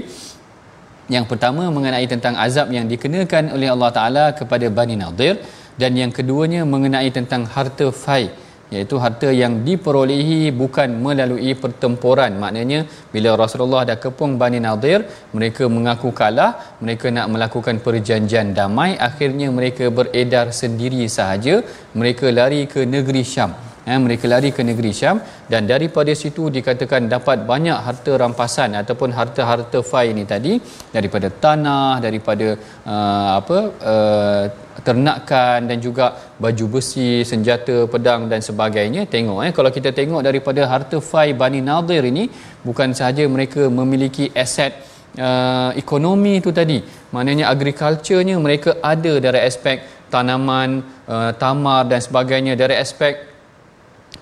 [1.09, 5.35] yang pertama mengenai tentang azab yang dikenakan oleh Allah Taala kepada Bani Nadir.
[5.73, 8.29] Dan yang keduanya mengenai tentang harta fai
[8.73, 12.37] iaitu harta yang diperolehi bukan melalui pertempuran.
[12.43, 12.79] Maknanya
[13.13, 15.01] bila Rasulullah dah kepung Bani Nadir
[15.33, 18.91] mereka mengaku kalah mereka nak melakukan perjanjian damai.
[19.09, 21.61] Akhirnya mereka beredar sendiri sahaja.
[21.99, 25.17] Mereka lari ke negeri Syam eh, mereka lari ke negeri Syam
[25.51, 30.53] dan daripada situ dikatakan dapat banyak harta rampasan ataupun harta-harta fai ini tadi
[30.95, 32.47] daripada tanah daripada
[32.93, 33.57] uh, apa
[33.93, 34.43] uh,
[34.87, 36.05] ternakan dan juga
[36.43, 39.03] baju besi senjata pedang dan sebagainya.
[39.13, 42.25] Tengok eh kalau kita tengok daripada harta fai Bani Nadir ini
[42.67, 44.73] bukan sahaja mereka memiliki aset
[45.19, 46.79] uh, ekonomi itu tadi
[47.13, 49.77] maknanya agriculture-nya mereka ada dari aspek
[50.13, 53.32] tanaman uh, tamar dan sebagainya dari aspek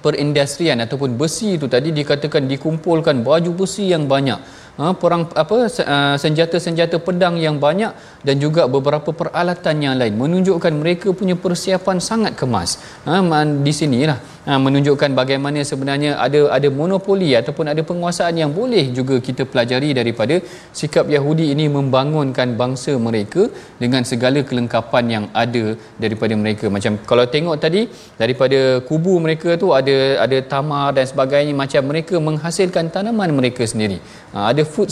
[0.02, 4.42] perindustrian ataupun besi itu tadi dikatakan dikumpulkan baju besi yang banyak
[4.80, 7.92] ha, perang apa uh, senjata-senjata pedang yang banyak
[8.28, 10.16] dan juga beberapa peralatan yang lain.
[10.24, 12.80] Menunjukkan mereka punya persiapan sangat kemas.
[13.08, 13.20] Ha,
[13.66, 19.16] di sinilah ha, menunjukkan bagaimana sebenarnya ada ada monopoli ataupun ada penguasaan yang boleh juga
[19.28, 20.36] kita pelajari daripada
[20.80, 23.44] sikap Yahudi ini membangunkan bangsa mereka
[23.84, 25.64] dengan segala kelengkapan yang ada
[26.04, 26.66] daripada mereka.
[26.76, 27.84] Macam kalau tengok tadi
[28.22, 34.00] daripada kubu mereka tu ada ada tamar dan sebagainya macam mereka menghasilkan tanaman mereka sendiri.
[34.34, 34.90] Ha, ada food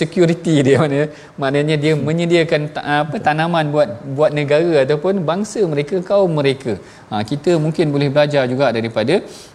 [0.00, 1.00] security dia mana.
[1.42, 2.62] Maknanya dia menyediakan
[3.02, 6.74] apa tanaman buat buat negara ataupun bangsa mereka kaum mereka.
[7.12, 9.14] Ha, kita mungkin boleh belajar juga daripada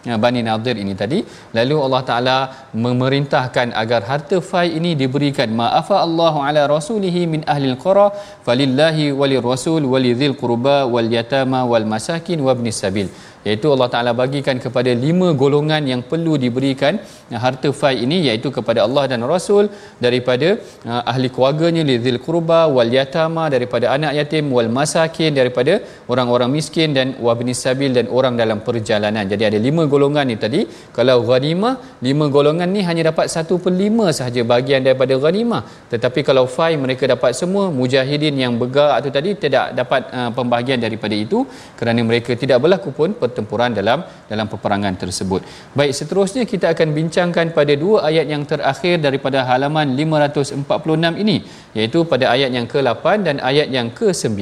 [0.10, 1.20] uh, Bani Nadir ini tadi.
[1.58, 2.38] Lalu Allah Taala
[2.86, 5.50] memerintahkan agar harta fai ini diberikan.
[5.62, 8.08] Ma'afa Allahu ala rasulihi min ahli al-qura
[8.48, 13.10] falillahi walir rasul walidhil qurba wal yatama wal masakin wabnis sabil
[13.48, 16.94] iaitu Allah Taala bagikan kepada lima golongan yang perlu diberikan
[17.34, 19.66] uh, harta fai ini iaitu kepada Allah dan Rasul
[20.06, 20.50] daripada
[20.92, 25.74] uh, ahli keluarganya lidzil qurba wal yatama daripada anak yatim wal masakin daripada
[26.14, 29.26] orang-orang miskin dan wabnis sabil dan orang dalam perjalanan.
[29.32, 30.62] Jadi ada lima golongan ni tadi.
[30.98, 31.74] Kalau ghanimah,
[32.08, 35.62] lima golongan ni hanya dapat satu per lima sahaja bahagian daripada ghanimah.
[35.94, 40.80] Tetapi kalau fai mereka dapat semua, mujahidin yang bergerak tu tadi tidak dapat uh, pembahagian
[40.86, 41.40] daripada itu
[41.80, 45.46] kerana mereka tidak berlaku pun pertempuran dalam dalam peperangan tersebut.
[45.78, 51.38] Baik, seterusnya kita akan bincangkan pada dua ayat yang terakhir daripada halaman 546 ini
[51.78, 54.42] iaitu pada ayat yang ke-8 dan ayat yang ke-9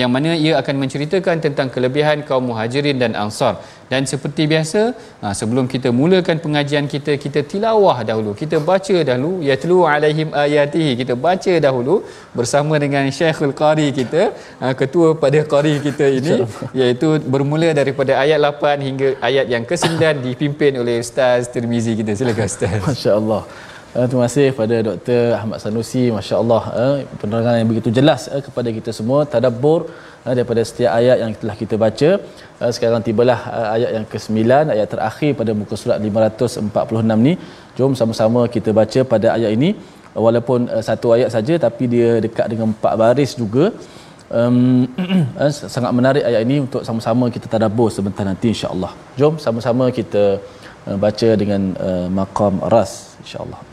[0.00, 3.54] yang mana ia akan menceritakan tentang kelebihan kaum muhajirin dan ansar.
[3.92, 4.80] Dan seperti biasa
[5.22, 8.32] ha, sebelum kita mulakan pengajian kita kita tilawah dahulu.
[8.42, 10.92] Kita baca dahulu yatlu alaihim ayatihi.
[11.00, 11.96] Kita baca dahulu
[12.38, 14.22] bersama dengan Syekhul Qari kita
[14.62, 16.36] ha, ketua pada qari kita ini
[16.80, 22.16] iaitu bermula daripada ayat 8 hingga ayat yang ke-9 dipimpin oleh Ustaz Tirmizi kita.
[22.16, 22.80] Silakan Ustaz.
[22.88, 23.42] masya-Allah
[23.92, 25.22] Uh, terima kasih kepada Dr.
[25.38, 26.04] Ahmad Sanusi.
[26.16, 29.80] masya-Allah uh, penerangan yang begitu jelas uh, kepada kita semua tadabbur
[30.24, 32.10] uh, daripada setiap ayat yang telah kita baca.
[32.60, 34.40] Uh, sekarang tibalah uh, ayat yang ke-9
[34.76, 37.34] ayat terakhir pada muka surat 546 ni.
[37.76, 39.70] Jom sama-sama kita baca pada ayat ini.
[40.16, 43.76] Uh, walaupun uh, satu ayat saja tapi dia dekat dengan empat baris juga.
[44.32, 44.88] Um,
[45.36, 48.94] uh, sangat menarik ayat ini untuk sama-sama kita tadabbur sebentar nanti insya-Allah.
[49.20, 50.24] Jom sama-sama kita
[50.87, 53.61] uh, baca dengan uh, maqam ras insyaallah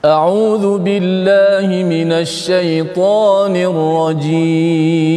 [0.00, 5.10] أعوذ بالله من الشيطان الرجيم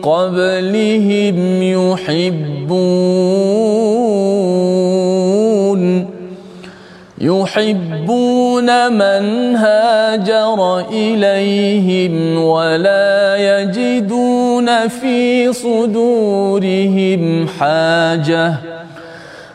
[0.00, 2.60] قبلهم يحبون
[7.20, 18.69] يحبون من هاجر إليهم ولا يجدون في صدورهم حاجة.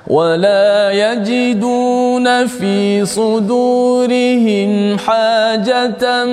[0.08, 6.26] ولا يجدون في صدورهم حاجة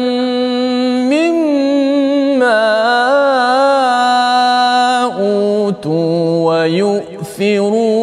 [1.08, 2.62] مما
[5.18, 8.02] أوتوا ويؤثرون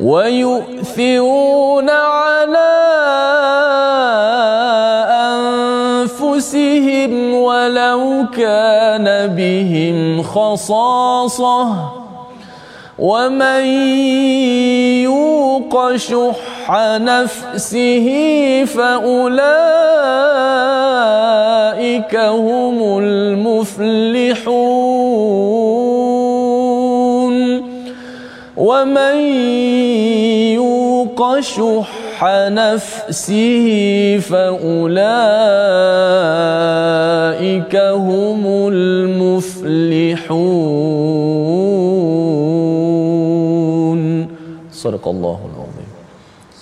[0.00, 2.81] ويؤثرون على
[8.36, 11.90] كان بهم خصاصة
[12.98, 13.64] ومن
[15.02, 18.08] يوق شح نفسه
[18.64, 19.42] فأولئك
[22.16, 24.82] هم المفلحون.
[28.56, 29.16] ومن
[31.21, 31.21] يوق
[31.53, 32.19] شح
[32.61, 33.67] نفسه
[34.29, 34.85] فأولئك
[38.07, 38.41] هم
[38.73, 39.47] المفلحون
[44.83, 45.87] صدق الله العظيم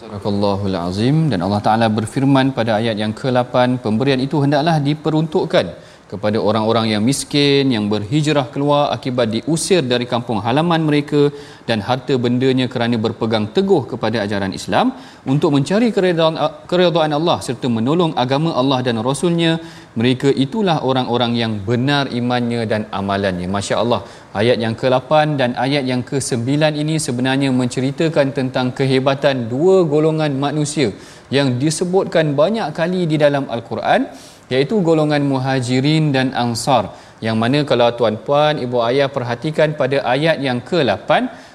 [0.06, 5.66] Sadaqallahul Azim dan Allah Taala berfirman pada ayat yang ke-8 pemberian itu hendaklah diperuntukkan
[6.11, 11.23] kepada orang-orang yang miskin yang berhijrah keluar akibat diusir dari kampung halaman mereka
[11.69, 14.87] dan harta bendanya kerana berpegang teguh kepada ajaran Islam
[15.33, 16.35] untuk mencari keredaan,
[16.71, 19.53] keredaan Allah serta menolong agama Allah dan Rasulnya.
[20.01, 23.47] Mereka itulah orang-orang yang benar imannya dan amalannya.
[23.55, 24.01] Masya Allah
[24.41, 26.51] ayat yang ke-8 dan ayat yang ke-9
[26.83, 30.91] ini sebenarnya menceritakan tentang kehebatan dua golongan manusia
[31.37, 34.11] yang disebutkan banyak kali di dalam Al-Quran
[34.53, 36.85] iaitu golongan muhajirin dan ansar
[37.27, 41.11] yang mana kalau tuan-puan ibu ayah perhatikan pada ayat yang ke-8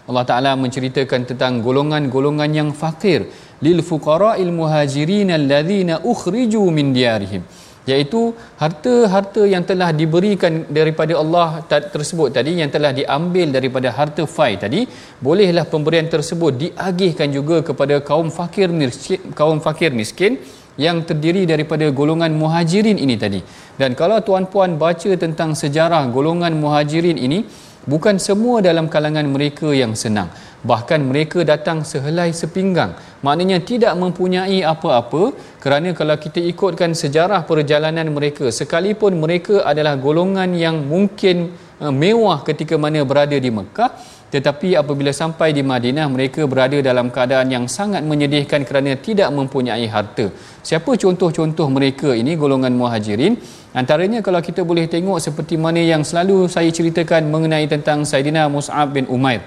[0.09, 3.21] Allah Taala menceritakan tentang golongan-golongan yang fakir.
[3.65, 7.41] Lil fuqara'il muhajirin allazina ukhriju min diyarihim.
[7.89, 8.21] Iaitu
[8.61, 11.61] harta-harta yang telah diberikan daripada Allah
[11.95, 14.89] tersebut tadi yang telah diambil daripada harta fai tadi
[15.25, 20.41] bolehlah pemberian tersebut diagihkan juga kepada kaum fakir miskin kaum fakir miskin
[20.75, 23.39] yang terdiri daripada golongan muhajirin ini tadi.
[23.79, 27.47] Dan kalau tuan-puan baca tentang sejarah golongan muhajirin ini,
[27.85, 30.29] bukan semua dalam kalangan mereka yang senang
[30.65, 32.91] bahkan mereka datang sehelai sepinggang
[33.25, 35.23] maknanya tidak mempunyai apa-apa
[35.63, 42.41] kerana kalau kita ikutkan sejarah perjalanan mereka sekalipun mereka adalah golongan yang mungkin uh, mewah
[42.41, 43.89] ketika mana berada di Mekah
[44.33, 49.85] tetapi apabila sampai di Madinah mereka berada dalam keadaan yang sangat menyedihkan kerana tidak mempunyai
[49.85, 50.33] harta.
[50.65, 52.09] Siapa contoh-contoh mereka?
[52.11, 53.37] Ini golongan muhajirin.
[53.77, 58.97] Antaranya kalau kita boleh tengok seperti mana yang selalu saya ceritakan mengenai tentang Saidina Mus'ab
[58.97, 59.45] bin Umair.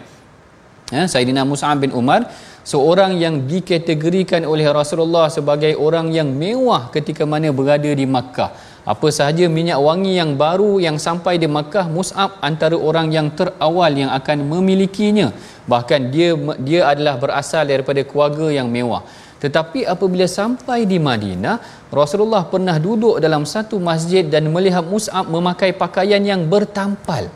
[0.95, 2.31] Ya, Saidina Mus'ab bin Umar
[2.65, 9.07] seorang yang dikategorikan oleh Rasulullah sebagai orang yang mewah ketika mana berada di Makkah apa
[9.13, 14.09] sahaja minyak wangi yang baru yang sampai di Makkah Mus'ab antara orang yang terawal yang
[14.19, 15.29] akan memilikinya.
[15.73, 16.33] Bahkan dia
[16.69, 19.05] dia adalah berasal daripada keluarga yang mewah.
[19.45, 21.61] Tetapi apabila sampai di Madinah
[22.01, 27.29] Rasulullah pernah duduk dalam satu masjid dan melihat Mus'ab memakai pakaian yang bertampal.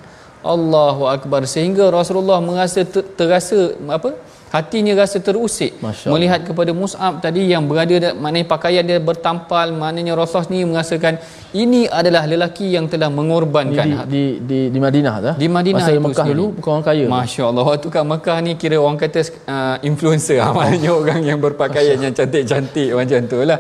[0.55, 1.44] Allahu akbar.
[1.44, 4.16] Sehingga Rasulullah merasa ter, terasa apa
[4.55, 5.80] hatinya rasa terusik
[6.12, 11.14] melihat kepada Mus'ab tadi yang berada maknanya pakaian dia bertampal maknanya Rasulullah ni merasakan
[11.53, 15.34] ini adalah lelaki yang telah mengorbankan di di di, di Madinah dah?
[15.36, 18.98] Di Madinah masa Mekah dulu bukan orang kaya Masya-Allah waktu kat Mekah ni kira orang
[19.00, 19.20] kata
[19.55, 23.59] uh, influencer ah, maknanya orang yang berpakaian yang cantik-cantik macam tu lah.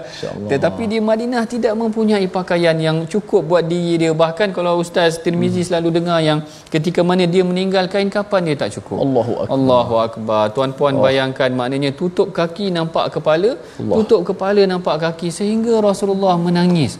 [0.52, 4.12] Tetapi di Madinah tidak mempunyai pakaian yang cukup buat diri dia.
[4.12, 5.68] Bahkan kalau Ustaz Tirmizi hmm.
[5.68, 6.38] selalu dengar yang
[6.72, 9.04] ketika mana dia meninggal kain kapan dia tak cukup?
[9.04, 9.52] Allahu Akbar.
[9.56, 10.44] Allahu Akbar.
[10.56, 11.02] Tuan puan oh.
[11.06, 13.94] bayangkan maknanya tutup kaki nampak kepala Allah.
[13.96, 16.94] tutup kepala nampak kaki sehingga Rasulullah menangis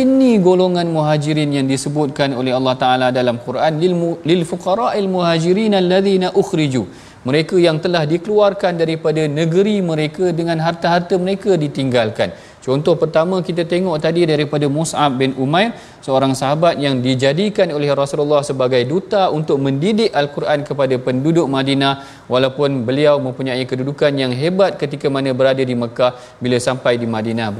[0.00, 3.94] ini golongan muhajirin yang disebutkan oleh Allah Taala dalam Quran lil
[4.30, 6.84] lil fuqara'il muhajirin alladhina ukhriju
[7.28, 12.30] mereka yang telah dikeluarkan daripada negeri mereka dengan harta-harta mereka ditinggalkan
[12.62, 18.42] Contoh pertama kita tengok tadi daripada Mus'ab bin Umair seorang sahabat yang dijadikan oleh Rasulullah
[18.46, 21.94] sebagai duta untuk mendidik Al-Quran kepada penduduk Madinah.
[22.32, 27.50] Walaupun beliau mempunyai kedudukan yang hebat ketika mana berada di Mekah bila sampai di Madinah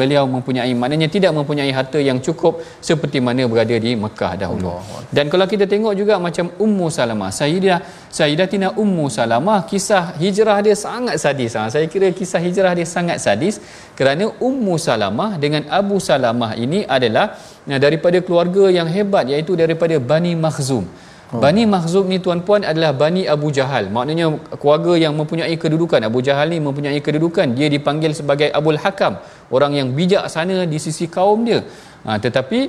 [0.00, 4.82] beliau mempunyai maknanya tidak mempunyai harta yang cukup seperti mana berada di Mekah dahulu.
[5.14, 7.78] Dan kalau kita tengok juga macam Ummu Salamah Sayyidah
[8.18, 11.54] Sayyidatina Ummu Salamah kisah hijrah dia sangat sadis.
[11.54, 11.70] Ha.
[11.70, 13.62] saya kira kisah hijrah dia sangat sadis
[14.00, 17.36] kerana Ummu Salamah dengan Abu Salamah ini adalah
[17.84, 20.84] daripada keluarga yang hebat iaitu daripada Bani Makhzum
[21.30, 21.38] Oh.
[21.42, 23.86] Bani Makhzum ni tuan-puan adalah Bani Abu Jahal.
[23.96, 26.02] Maknanya keluarga yang mempunyai kedudukan.
[26.02, 27.54] Abu Jahal ni mempunyai kedudukan.
[27.54, 29.22] Dia dipanggil sebagai Abul Hakam.
[29.54, 31.62] Orang yang bijak sana di sisi kaum dia.
[32.02, 32.66] Ha, tetapi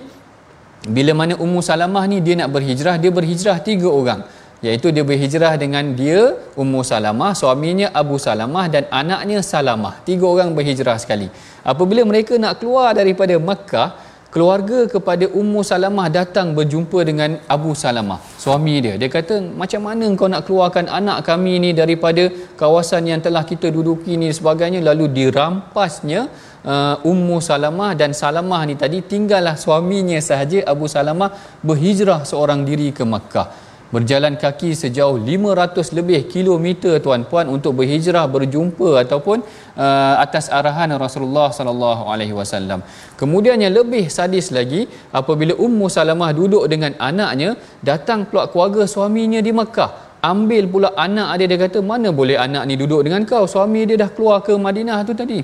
[0.94, 4.22] bila mana Ummu Salamah ni dia nak berhijrah, dia berhijrah tiga orang.
[4.62, 9.94] Iaitu dia berhijrah dengan dia, Ummu Salamah, suaminya Abu Salamah dan anaknya Salamah.
[10.06, 11.34] Tiga orang berhijrah sekali.
[11.66, 13.98] Apabila mereka nak keluar daripada Makkah,
[14.34, 20.08] keluarga kepada Ummu Salamah datang berjumpa dengan Abu Salamah suami dia dia kata macam mana
[20.20, 22.32] kau nak keluarkan anak kami ni daripada
[22.62, 26.32] kawasan yang telah kita duduki ni sebagainya lalu dirampasnya
[26.64, 32.96] uh, Ummu Salamah dan Salamah ni tadi tinggallah suaminya sahaja Abu Salamah berhijrah seorang diri
[32.96, 33.61] ke Makkah
[33.96, 39.38] berjalan kaki sejauh 500 lebih kilometer tuan-puan untuk berhijrah berjumpa ataupun
[39.76, 42.82] uh, atas arahan Rasulullah sallallahu alaihi wasallam.
[43.22, 44.88] Kemudian yang lebih sadis lagi
[45.22, 49.92] apabila Ummu Salamah duduk dengan anaknya datang pula keluarga suaminya di Mekah.
[50.32, 53.46] Ambil pula anak dia dia kata mana boleh anak ni duduk dengan kau?
[53.54, 55.42] Suami dia dah keluar ke Madinah tu tadi.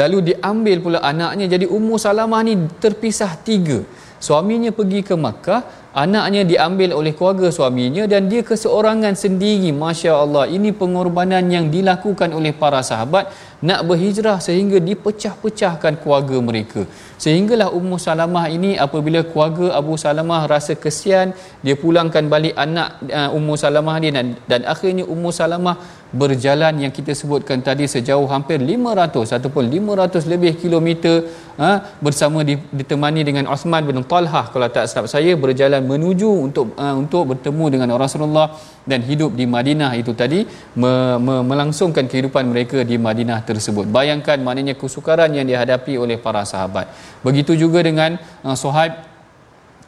[0.00, 1.46] Lalu diambil pula anaknya.
[1.52, 3.84] Jadi Ummu Salamah ni terpisah tiga
[4.26, 5.60] suaminya pergi ke Makkah
[6.02, 9.70] anaknya diambil oleh keluarga suaminya dan dia keseorangan sendiri.
[9.82, 13.26] Masya Allah ini pengorbanan yang dilakukan oleh para sahabat
[13.68, 16.82] nak berhijrah sehingga dipecah-pecahkan keluarga mereka.
[17.24, 23.36] Sehinggalah Ummu Salamah ini apabila keluarga Abu Salamah rasa kesian dia pulangkan balik anak uh,
[23.36, 25.76] Ummu Salamah dia dan, dan akhirnya Ummu Salamah
[26.10, 31.22] berjalan yang kita sebutkan tadi sejauh hampir 500 ataupun 500 lebih kilometer
[31.54, 36.94] ha, bersama ditemani dengan Osman bin Talhah kalau tak silap saya berjalan menuju untuk uh,
[36.98, 40.42] untuk bertemu dengan Rasulullah dan hidup di Madinah itu tadi
[40.74, 40.92] me,
[41.22, 46.90] me, melangsungkan kehidupan mereka di Madinah tersebut bayangkan maknanya kesukaran yang dihadapi oleh para sahabat
[47.22, 49.10] begitu juga dengan uh, Suhaib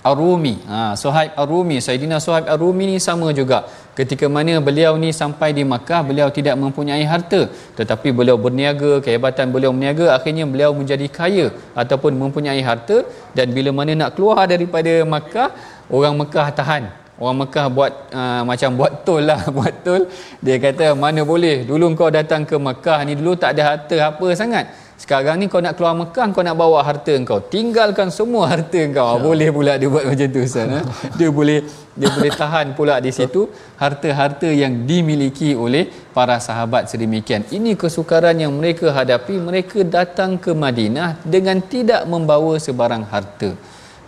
[0.02, 0.54] Ar-Rumi.
[0.66, 3.70] Ha, Suhaib Ar-Rumi, Saidina Suhaib Ar-Rumi ni sama juga.
[3.98, 7.40] Ketika mana beliau ni sampai di Makkah, beliau tidak mempunyai harta.
[7.78, 11.46] Tetapi beliau berniaga, kehebatan beliau berniaga, akhirnya beliau menjadi kaya
[11.82, 13.04] ataupun mempunyai harta.
[13.36, 15.50] Dan bila mana nak keluar daripada Makkah,
[15.92, 16.84] orang Makkah tahan.
[17.22, 20.02] Orang Mekah buat uh, macam buat tol lah, buat tol.
[20.44, 24.26] Dia kata mana boleh, dulu kau datang ke Mekah ni dulu tak ada harta apa
[24.34, 24.64] sangat
[25.02, 27.42] sekarang ni kau nak keluar Mekah kau nak bawa harta kau.
[27.54, 29.18] Tinggalkan semua harta kau.
[29.18, 29.22] Ya.
[29.26, 30.80] boleh pula dia buat macam tu Ustaz ha?
[31.18, 31.58] dia boleh
[31.98, 33.50] dia boleh tahan pula di situ
[33.82, 37.42] harta-harta yang dimiliki oleh para sahabat sedemikian.
[37.50, 39.34] Ini kesukaran yang mereka hadapi.
[39.48, 43.50] Mereka datang ke Madinah dengan tidak membawa sebarang harta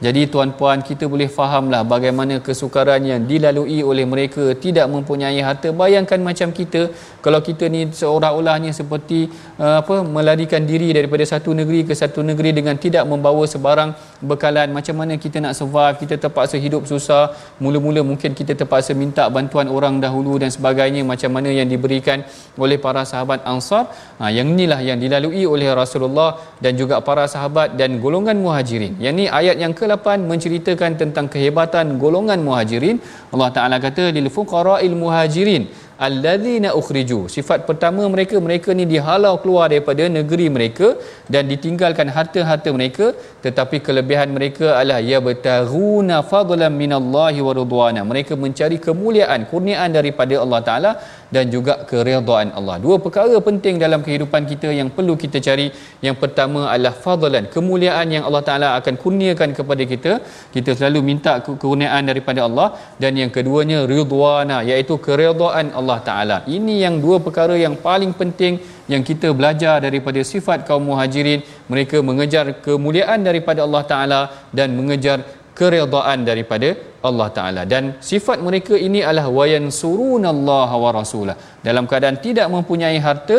[0.05, 5.69] jadi tuan-puan kita boleh fahamlah bagaimana kesukaran yang dilalui oleh mereka tidak mempunyai harta.
[5.83, 6.93] Bayangkan macam kita
[7.25, 12.53] kalau kita ni seolah-olahnya seperti uh, apa melarikan diri daripada satu negeri ke satu negeri
[12.59, 13.97] dengan tidak membawa sebarang
[14.31, 14.77] bekalan.
[14.77, 15.97] Macam mana kita nak survive?
[16.03, 17.33] Kita terpaksa hidup susah.
[17.65, 22.29] Mula-mula mungkin kita terpaksa minta bantuan orang dahulu dan sebagainya macam mana yang diberikan
[22.61, 23.89] oleh para sahabat Ansar.
[24.21, 26.31] Ha, yang inilah yang dilalui oleh Rasulullah
[26.61, 29.01] dan juga para sahabat dan golongan Muhajirin.
[29.01, 29.94] Yang ni ayat yang ke
[30.31, 32.99] menceritakan tentang kehebatan golongan muhajirin
[33.35, 35.65] Allah Taala kata lil fuqara'il muhajirin
[36.07, 37.21] alladzina ukhriju.
[37.35, 40.89] Sifat pertama mereka mereka ni dihalau keluar daripada negeri mereka
[41.31, 43.07] dan ditinggalkan harta-harta mereka.
[43.45, 50.61] Tetapi kelebihan mereka adalah ya bataghuna fadlan minallahi wa mereka mencari kemuliaan kurniaan daripada Allah
[50.69, 50.91] taala
[51.35, 52.77] dan juga keridhaan Allah.
[52.85, 55.67] Dua perkara penting dalam kehidupan kita yang perlu kita cari.
[56.07, 60.13] Yang pertama adalah fadlan kemuliaan yang Allah taala akan kurniakan kepada kita.
[60.55, 62.69] Kita selalu minta kekurniaan daripada Allah.
[63.03, 66.37] Dan yang keduanya ridwana iaitu keridhaan Allah taala.
[66.59, 68.63] Ini yang dua perkara yang paling penting
[68.93, 71.43] yang kita belajar daripada sifat kaum muhajirin.
[71.73, 74.21] Mereka mengejar kemuliaan daripada Allah taala
[74.59, 75.19] dan mengejar
[75.59, 76.75] keredaan daripada
[77.09, 77.63] Allah taala.
[77.73, 81.37] Dan sifat mereka ini adalah wayan surunallaha wa rasulah.
[81.63, 83.39] Dalam keadaan tidak mempunyai harta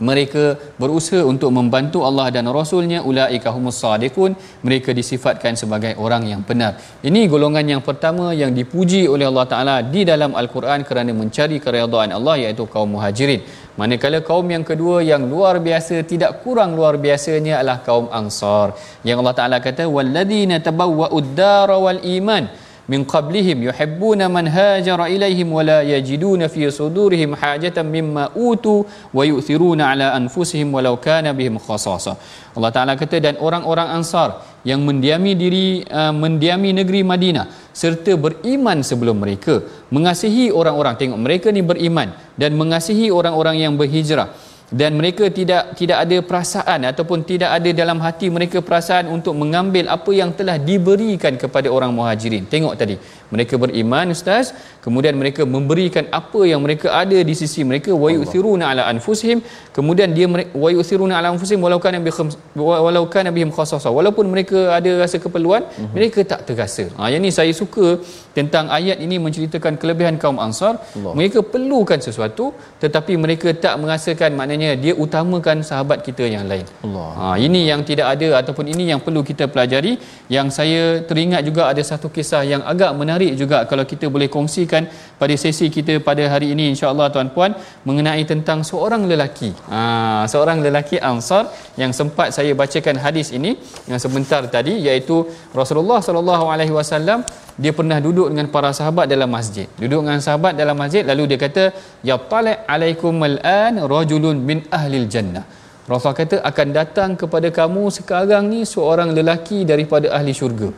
[0.00, 4.32] mereka berusaha untuk membantu Allah dan Rasulnya ulaika humus sadiqun.
[4.64, 6.80] Mereka disifatkan sebagai orang yang benar.
[7.04, 12.08] Ini golongan yang pertama yang dipuji oleh Allah Taala di dalam al-Quran kerana mencari keridhaan
[12.08, 13.44] Allah iaitu kaum muhajirin.
[13.76, 18.72] Manakala kaum yang kedua yang luar biasa tidak kurang luar biasanya adalah kaum ansar.
[19.04, 22.48] Yang Allah Taala kata walladzina tabawwa'ud dara wal iman
[22.92, 28.74] min qablihim yuhibbuna man hajara ilaihim wa la yajiduna fi sudurihim hajatan mimma utu
[29.16, 32.14] wa yu'thiruna ala anfusihim walau kana bihim khasasa.
[32.56, 34.30] Allah Taala kata dan orang-orang Ansar
[34.70, 37.46] yang mendiami diri uh, mendiami negeri Madinah
[37.82, 39.54] serta beriman sebelum mereka
[39.94, 44.28] mengasihi orang-orang tengok mereka ni beriman dan mengasihi orang-orang yang berhijrah
[44.80, 49.84] dan mereka tidak tidak ada perasaan ataupun tidak ada dalam hati mereka perasaan untuk mengambil
[49.96, 52.44] apa yang telah diberikan kepada orang muhajirin.
[52.52, 52.96] Tengok tadi
[53.34, 54.46] mereka beriman ustaz.
[54.84, 57.90] Kemudian mereka memberikan apa yang mereka ada di sisi mereka.
[58.04, 59.38] Wa yuthiruna ala anfusihim.
[59.76, 60.26] Kemudian dia
[60.64, 62.30] wa yuthiruna ala anfusihim walau kana bihim
[62.86, 65.92] walau kana bihim khassasa walaupun mereka ada rasa keperluan uh-huh.
[65.96, 66.86] mereka tak terasa.
[66.98, 67.86] Ha yang ni saya suka
[68.38, 70.74] tentang ayat ini menceritakan kelebihan kaum ansar.
[70.80, 71.14] Allah.
[71.18, 72.44] mereka perlukan sesuatu
[72.82, 77.08] tetapi mereka tak merasakan maknanya dia utamakan sahabat kita yang lain Allah.
[77.18, 79.92] ha ini yang tidak ada ataupun ini yang perlu kita pelajari
[80.36, 84.84] yang saya teringat juga ada satu kisah yang agak menarik juga kalau kita boleh kongsikan
[85.22, 87.52] pada sesi kita pada hari ini insya-Allah tuan-puan
[87.88, 89.50] mengenai tentang seorang lelaki.
[89.72, 89.80] Ha,
[90.32, 91.44] seorang lelaki Ansar
[91.82, 93.52] yang sempat saya bacakan hadis ini
[93.90, 95.16] yang sebentar tadi iaitu
[95.60, 97.20] Rasulullah sallallahu alaihi wasallam
[97.62, 99.66] dia pernah duduk dengan para sahabat dalam masjid.
[99.82, 101.64] Duduk dengan sahabat dalam masjid lalu dia kata
[102.10, 105.44] ya tala alaikum al-an rajulun min ahli jannah.
[105.92, 110.70] Rasul kata akan datang kepada kamu sekarang ni seorang lelaki daripada ahli syurga.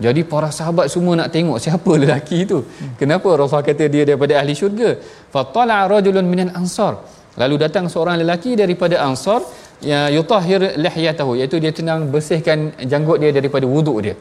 [0.00, 2.58] Jadi para sahabat semua nak tengok siapa lelaki itu.
[3.00, 4.96] Kenapa Rasul kata dia daripada ahli syurga?
[5.34, 7.04] Fatala rajulun minal ansar.
[7.36, 9.44] Lalu datang seorang lelaki daripada ansar
[9.90, 14.14] ya yutahhir lihyatahu iaitu dia tenang bersihkan janggut dia daripada wuduk dia.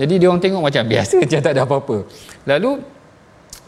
[0.00, 1.96] Jadi dia orang tengok macam biasa je tak ada apa-apa.
[2.50, 2.70] Lalu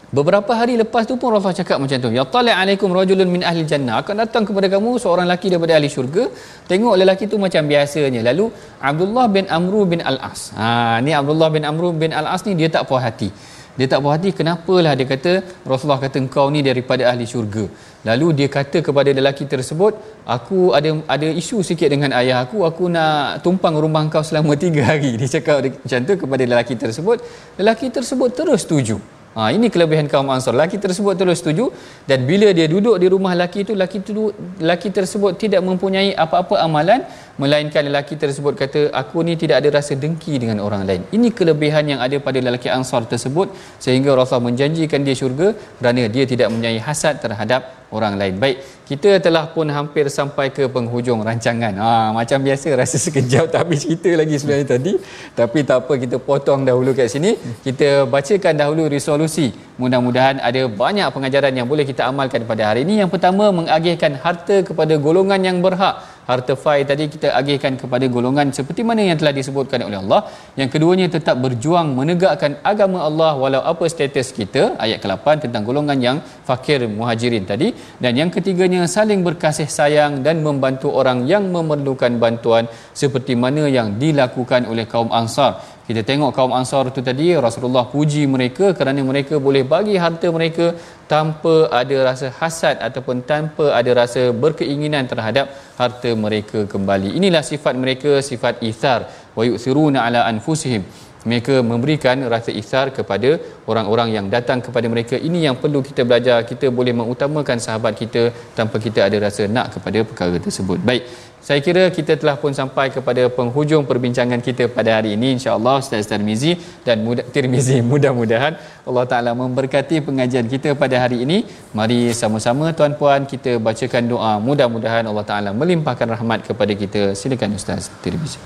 [0.07, 2.09] Beberapa hari lepas tu pun Rasulullah cakap macam tu.
[2.17, 3.95] Ya tala alaikum rajulun min ahli jannah.
[4.01, 6.23] Akan datang kepada kamu seorang lelaki daripada ahli syurga.
[6.71, 8.21] Tengok lelaki tu macam biasanya.
[8.29, 8.45] Lalu
[8.89, 10.55] Abdullah bin Amru bin Al-As.
[10.59, 13.29] Ha ni Abdullah bin Amru bin Al-As ni dia tak puas hati.
[13.77, 15.31] Dia tak puas hati kenapalah dia kata
[15.71, 17.67] Rasulullah kata engkau ni daripada ahli syurga.
[18.07, 19.93] Lalu dia kata kepada lelaki tersebut,
[20.23, 24.87] aku ada ada isu sikit dengan ayah aku, aku nak tumpang rumah engkau selama tiga
[24.87, 25.11] hari.
[25.19, 27.17] Dia cakap macam tu kepada lelaki tersebut.
[27.59, 28.97] Lelaki tersebut terus setuju.
[29.37, 30.57] Ha, ini kelebihan kaum Ansar.
[30.57, 31.69] Laki tersebut terus setuju
[32.09, 36.57] dan bila dia duduk di rumah laki itu, laki itu laki tersebut tidak mempunyai apa-apa
[36.65, 37.05] amalan
[37.41, 41.01] melainkan lelaki tersebut kata aku ni tidak ada rasa dengki dengan orang lain.
[41.15, 46.25] Ini kelebihan yang ada pada lelaki Ansar tersebut sehingga Rasul menjanjikan dia syurga kerana dia
[46.31, 47.61] tidak mempunyai hasad terhadap
[47.95, 48.35] orang lain.
[48.43, 48.57] Baik,
[48.89, 51.73] kita telah pun hampir sampai ke penghujung rancangan.
[51.83, 54.93] Ha, macam biasa rasa sekejap tak habis cerita lagi sebenarnya tadi.
[55.39, 57.31] Tapi tak apa kita potong dahulu kat sini.
[57.63, 59.47] Kita bacakan dahulu resolusi.
[59.79, 62.99] Mudah-mudahan ada banyak pengajaran yang boleh kita amalkan pada hari ini.
[63.01, 68.47] Yang pertama mengagihkan harta kepada golongan yang berhak harta fai tadi kita agihkan kepada golongan
[68.57, 70.21] seperti mana yang telah disebutkan oleh Allah.
[70.59, 74.63] Yang keduanya tetap berjuang menegakkan agama Allah walau apa status kita.
[74.85, 76.17] Ayat ke-8 tentang golongan yang
[76.49, 77.69] fakir muhajirin tadi.
[78.03, 82.65] Dan yang ketiganya saling berkasih sayang dan membantu orang yang memerlukan bantuan
[83.01, 85.51] seperti mana yang dilakukan oleh kaum Ansar
[85.87, 90.65] kita tengok kaum Ansar itu tadi Rasulullah puji mereka kerana mereka boleh bagi harta mereka
[91.13, 95.47] tanpa ada rasa hasad ataupun tanpa ada rasa berkeinginan terhadap
[95.79, 97.11] harta mereka kembali.
[97.19, 98.99] Inilah sifat mereka, sifat ithar
[99.37, 100.83] wa yu'thiruna ala anfusihim.
[101.29, 103.29] Mereka memberikan rasa ithar kepada
[103.71, 105.15] orang-orang yang datang kepada mereka.
[105.29, 106.37] Ini yang perlu kita belajar.
[106.51, 108.23] Kita boleh mengutamakan sahabat kita
[108.59, 110.79] tanpa kita ada rasa nak kepada perkara tersebut.
[110.89, 111.03] Baik.
[111.47, 116.09] Saya kira kita telah pun sampai kepada penghujung perbincangan kita pada hari ini insya-Allah Ustaz
[116.11, 116.51] Tirmizi
[116.87, 118.53] dan muda, Tirmizi mudah-mudahan
[118.89, 121.37] Allah Taala memberkati pengajian kita pada hari ini.
[121.79, 124.33] Mari sama-sama tuan-puan kita bacakan doa.
[124.47, 127.01] Mudah-mudahan Allah Taala melimpahkan rahmat kepada kita.
[127.21, 128.39] Silakan Ustaz Tirmizi.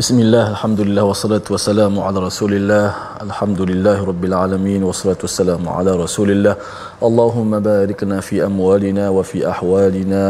[0.00, 2.84] Bismillah, Alhamdulillah, wassalatu wassalamu ala rasulillah
[3.24, 6.54] Alhamdulillah, Rabbil alamin Wassalatu wassalamu ala rasulillah
[7.08, 10.22] Allahumma barikna fi amwalina wa fi ahwalina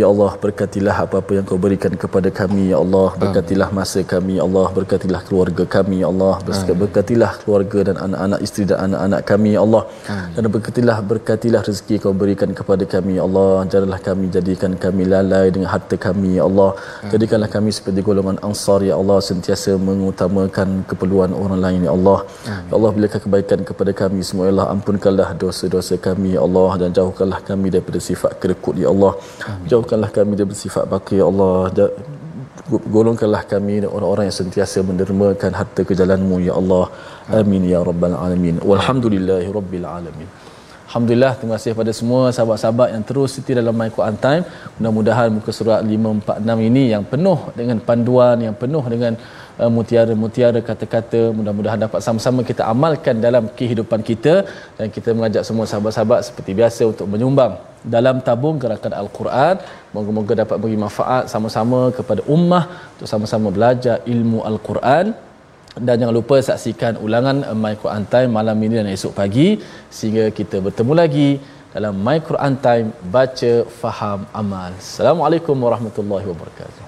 [0.00, 4.44] Ya Allah, berkatilah apa-apa yang kau berikan kepada kami Ya Allah, berkatilah masa kami Ya
[4.48, 6.34] Allah, berkatilah keluarga kami Ya Allah,
[6.82, 9.82] berkatilah keluarga dan anak-anak isteri dan anak-anak kami Ya Allah
[10.36, 15.46] Dan berkatilah, berkatilah rezeki kau berikan kepada kami Ya Allah, janganlah kami jadikan kami lalai
[15.54, 16.70] dengan harta kami Ya Allah,
[17.12, 22.18] jadikanlah kami seperti golongan ansar Ya Allah sentiasa mengutamakan keperluan orang lain ya Allah.
[22.70, 26.90] Ya Allah bila kebaikan kepada kami semua ya Allah ampunkanlah dosa-dosa kami ya Allah dan
[26.98, 29.12] jauhkanlah kami daripada sifat kerekut ya Allah.
[29.72, 31.54] Jauhkanlah kami daripada sifat bakir ya Allah.
[32.96, 36.84] Golongkanlah kami orang-orang yang sentiasa mendermakan harta ke jalanmu ya Allah.
[37.40, 38.56] Amin ya rabbal alamin.
[38.70, 40.28] Walhamdulillahi rabbil alamin.
[40.88, 44.42] Alhamdulillah terima kasih kepada semua sahabat-sahabat yang terus setia dalam My Quran Time.
[44.78, 49.12] Mudah-mudahan muka surat 546 ini yang penuh dengan panduan, yang penuh dengan
[49.60, 54.34] uh, mutiara-mutiara kata-kata mudah-mudahan dapat sama-sama kita amalkan dalam kehidupan kita
[54.78, 57.54] dan kita mengajak semua sahabat-sahabat seperti biasa untuk menyumbang
[57.96, 59.54] dalam tabung gerakan Al-Quran
[59.94, 62.64] moga-moga dapat beri manfaat sama-sama kepada ummah
[62.94, 65.06] untuk sama-sama belajar ilmu Al-Quran
[65.76, 69.60] dan jangan lupa saksikan ulangan My Quran Time malam ini dan esok pagi
[69.92, 71.28] sehingga kita bertemu lagi
[71.76, 74.72] dalam My Quran Time baca faham amal.
[74.80, 76.85] Assalamualaikum warahmatullahi wabarakatuh.